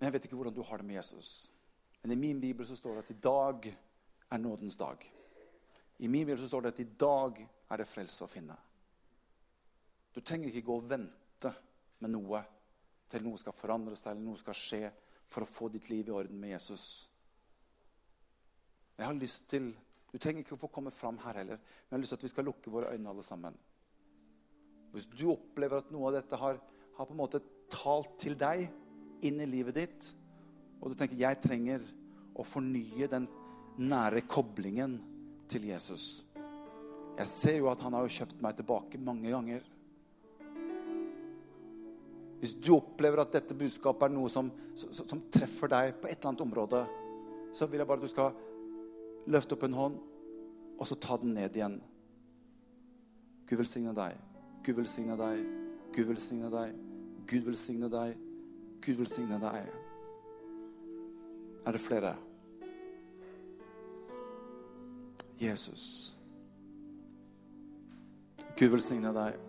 Men 0.00 0.10
Jeg 0.10 0.18
vet 0.18 0.26
ikke 0.26 0.42
hvordan 0.42 0.58
du 0.58 0.66
har 0.66 0.82
det 0.82 0.90
med 0.90 0.98
Jesus. 1.04 1.46
Men 2.06 2.12
i 2.12 2.20
min 2.22 2.40
bibel 2.40 2.66
så 2.66 2.76
står 2.78 2.92
det 2.94 3.00
at 3.02 3.08
i 3.10 3.14
dag 3.18 3.64
er 4.30 4.38
nådens 4.38 4.76
dag. 4.78 5.00
I 5.98 6.06
min 6.06 6.22
bibel 6.22 6.38
så 6.38 6.46
står 6.46 6.60
det 6.62 6.70
at 6.70 6.80
i 6.80 6.90
dag 7.00 7.40
er 7.42 7.80
det 7.80 7.86
frelse 7.90 8.22
å 8.22 8.28
finne. 8.30 8.54
Du 10.14 10.20
trenger 10.20 10.52
ikke 10.52 10.68
gå 10.68 10.76
og 10.78 10.84
vente 10.86 11.50
med 11.98 12.12
noe 12.12 12.44
til 13.10 13.24
noe 13.26 13.40
skal 13.42 13.56
forandre 13.58 13.98
seg 13.98 14.12
eller 14.12 14.22
noe 14.22 14.38
skal 14.38 14.54
skje 14.54 14.92
for 15.26 15.42
å 15.42 15.48
få 15.50 15.66
ditt 15.74 15.88
liv 15.90 16.06
i 16.06 16.14
orden 16.14 16.38
med 16.38 16.52
Jesus. 16.52 16.84
Jeg 18.94 19.08
har 19.08 19.18
lyst 19.18 19.48
til, 19.50 19.72
Du 20.12 20.20
trenger 20.22 20.44
ikke 20.44 20.54
å 20.54 20.60
få 20.60 20.70
komme 20.72 20.92
fram 20.94 21.18
her 21.24 21.40
heller, 21.40 21.58
men 21.58 21.90
jeg 21.90 21.96
har 21.96 22.00
lyst 22.04 22.12
til 22.14 22.20
at 22.20 22.24
vi 22.28 22.30
skal 22.30 22.46
lukke 22.46 22.70
våre 22.70 22.92
øyne 22.94 23.10
alle 23.10 23.24
sammen. 23.26 23.56
Hvis 24.94 25.08
du 25.10 25.26
opplever 25.32 25.82
at 25.82 25.90
noe 25.90 26.06
av 26.06 26.20
dette 26.20 26.38
har, 26.38 26.60
har 26.94 27.08
på 27.10 27.12
en 27.12 27.18
måte 27.18 27.42
talt 27.68 28.14
til 28.22 28.38
deg 28.38 28.62
inn 29.26 29.42
i 29.42 29.50
livet 29.50 29.74
ditt, 29.74 30.12
og 30.80 30.92
du 30.92 30.98
tenker 30.98 31.18
jeg 31.20 31.40
trenger 31.42 31.84
å 32.36 32.44
fornye 32.46 33.08
den 33.10 33.28
nære 33.76 34.24
koblingen 34.28 34.98
til 35.48 35.68
Jesus. 35.70 36.24
Jeg 37.16 37.30
ser 37.30 37.56
jo 37.60 37.70
at 37.70 37.80
han 37.84 37.96
har 37.96 38.04
jo 38.04 38.12
kjøpt 38.12 38.42
meg 38.44 38.58
tilbake 38.58 39.00
mange 39.00 39.32
ganger. 39.32 39.64
Hvis 42.40 42.52
du 42.60 42.74
opplever 42.76 43.22
at 43.22 43.32
dette 43.32 43.56
budskapet 43.56 44.10
er 44.10 44.12
noe 44.12 44.28
som, 44.32 44.50
som, 44.76 44.92
som, 44.92 45.22
treffer 45.32 45.72
deg 45.72 45.94
på 46.02 46.10
et 46.10 46.18
eller 46.18 46.32
annet 46.32 46.44
område, 46.44 46.82
så 47.56 47.68
vil 47.70 47.80
jeg 47.80 47.88
bare 47.88 48.02
at 48.02 48.04
du 48.04 48.12
skal 48.12 48.36
løfte 49.32 49.56
opp 49.56 49.64
en 49.66 49.78
hånd, 49.78 49.96
og 50.76 50.84
så 50.86 50.98
ta 51.00 51.16
den 51.22 51.32
ned 51.38 51.56
igjen. 51.56 51.78
Gud 53.48 53.62
velsigne 53.62 53.96
deg. 53.96 54.20
Gud 54.66 54.76
velsigne 54.82 55.16
deg. 55.16 55.42
Gud 55.96 56.12
velsigne 56.12 56.52
deg. 56.52 56.78
Gud 57.26 57.48
velsigne 57.48 57.90
deg. 57.90 58.24
Gud 58.84 59.00
velsigne 59.00 59.40
deg. 59.40 59.85
Er 61.66 61.72
det 61.72 61.82
flere? 61.82 62.14
Jesus. 65.40 66.14
Gud 68.56 68.70
velsigne 68.72 69.10
deg. 69.12 69.40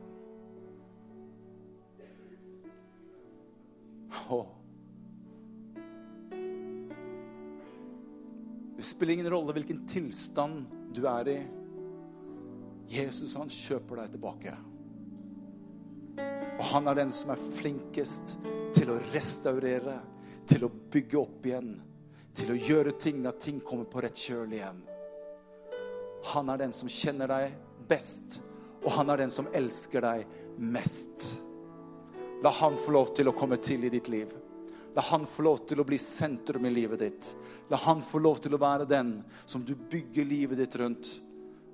Åh. 4.29 4.47
Det 8.77 8.83
spiller 8.83 9.13
ingen 9.13 9.29
rolle 9.31 9.53
hvilken 9.55 9.85
tilstand 9.89 10.65
du 10.97 11.05
er 11.07 11.31
i. 11.31 11.37
Jesus, 12.91 13.35
han 13.37 13.51
kjøper 13.51 14.01
deg 14.01 14.15
tilbake. 14.15 14.55
Og 16.57 16.65
han 16.73 16.89
er 16.89 17.03
den 17.03 17.13
som 17.13 17.31
er 17.33 17.49
flinkest 17.59 18.39
til 18.75 18.91
å 18.91 19.01
restaurere, 19.13 19.99
til 20.49 20.65
å 20.65 20.71
bygge 20.91 21.19
opp 21.19 21.45
igjen, 21.47 21.75
til 22.37 22.53
å 22.53 22.59
gjøre 22.59 22.93
ting 23.01 23.25
at 23.29 23.41
ting 23.41 23.59
kommer 23.65 23.87
på 23.89 24.03
rett 24.03 24.17
kjøl 24.17 24.53
igjen. 24.53 24.81
Han 26.33 26.49
er 26.51 26.61
den 26.61 26.73
som 26.75 26.89
kjenner 26.91 27.29
deg 27.31 27.55
best, 27.89 28.41
og 28.83 28.91
han 28.97 29.09
er 29.09 29.23
den 29.23 29.33
som 29.33 29.49
elsker 29.55 30.03
deg 30.03 30.25
mest. 30.57 31.31
La 32.43 32.51
han 32.53 32.77
få 32.77 32.93
lov 32.93 33.13
til 33.17 33.31
å 33.31 33.35
komme 33.37 33.57
til 33.63 33.87
i 33.87 33.91
ditt 33.93 34.09
liv. 34.11 34.33
La 34.97 35.03
han 35.09 35.25
få 35.29 35.45
lov 35.45 35.63
til 35.69 35.81
å 35.81 35.85
bli 35.85 35.97
sentrum 36.01 36.65
i 36.65 36.73
livet 36.73 37.01
ditt. 37.01 37.31
La 37.69 37.79
han 37.83 38.01
få 38.05 38.21
lov 38.21 38.41
til 38.41 38.55
å 38.57 38.61
være 38.61 38.87
den 38.89 39.19
som 39.45 39.65
du 39.65 39.75
bygger 39.77 40.25
livet 40.25 40.61
ditt 40.61 40.77
rundt. 40.81 41.11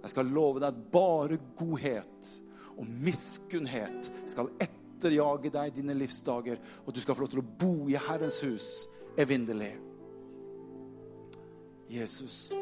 Jeg 0.04 0.12
skal 0.12 0.32
love 0.36 0.60
deg 0.60 0.72
at 0.72 0.82
bare 0.92 1.40
godhet 1.60 2.34
og 2.74 2.90
miskunnhet 3.06 4.10
skal 4.28 4.52
etterjage 4.64 5.52
deg 5.54 5.76
dine 5.78 5.96
livsdager, 5.96 6.60
og 6.84 6.92
du 6.92 7.00
skal 7.00 7.16
få 7.16 7.24
lov 7.24 7.32
til 7.32 7.44
å 7.44 7.50
bo 7.64 7.74
i 7.92 8.00
Herrens 8.00 8.42
hus 8.44 8.70
evinnelig. 9.20 9.76
Jesus. 11.94 12.54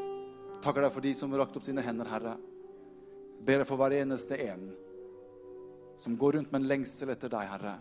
Takker 0.61 0.85
deg 0.85 0.93
for 0.93 1.05
de 1.05 1.13
som 1.17 1.33
rakte 1.33 1.59
opp 1.59 1.65
sine 1.65 1.83
hender, 1.85 2.09
Herre. 2.11 2.35
Ber 3.41 3.61
deg 3.61 3.69
for 3.69 3.81
hver 3.81 3.95
eneste 4.01 4.37
en 4.45 4.69
som 6.01 6.17
går 6.17 6.37
rundt 6.37 6.51
med 6.51 6.63
en 6.63 6.69
lengsel 6.69 7.13
etter 7.13 7.29
deg, 7.29 7.49
Herre. 7.49 7.75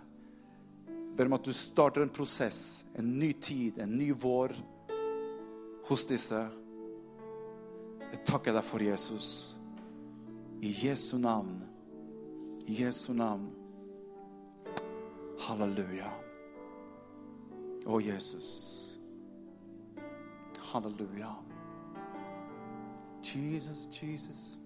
Ber 1.16 1.28
om 1.28 1.36
at 1.36 1.44
du 1.44 1.52
starter 1.56 2.04
en 2.04 2.12
prosess, 2.12 2.84
en 2.96 3.14
ny 3.18 3.32
tid, 3.32 3.80
en 3.80 3.92
ny 3.96 4.10
vår 4.12 4.54
hos 5.88 6.06
disse. 6.08 6.40
Jeg 8.10 8.22
takker 8.28 8.56
deg 8.56 8.66
for 8.66 8.84
Jesus. 8.84 9.30
I 10.60 10.72
Jesu 10.84 11.16
navn. 11.18 11.60
I 12.68 12.82
Jesu 12.82 13.12
navn. 13.16 13.48
Halleluja. 15.40 16.12
Å, 17.88 18.00
Jesus. 18.04 18.79
Halleluja. 20.72 21.36
Jesus, 23.22 23.88
Jesus. 23.90 24.59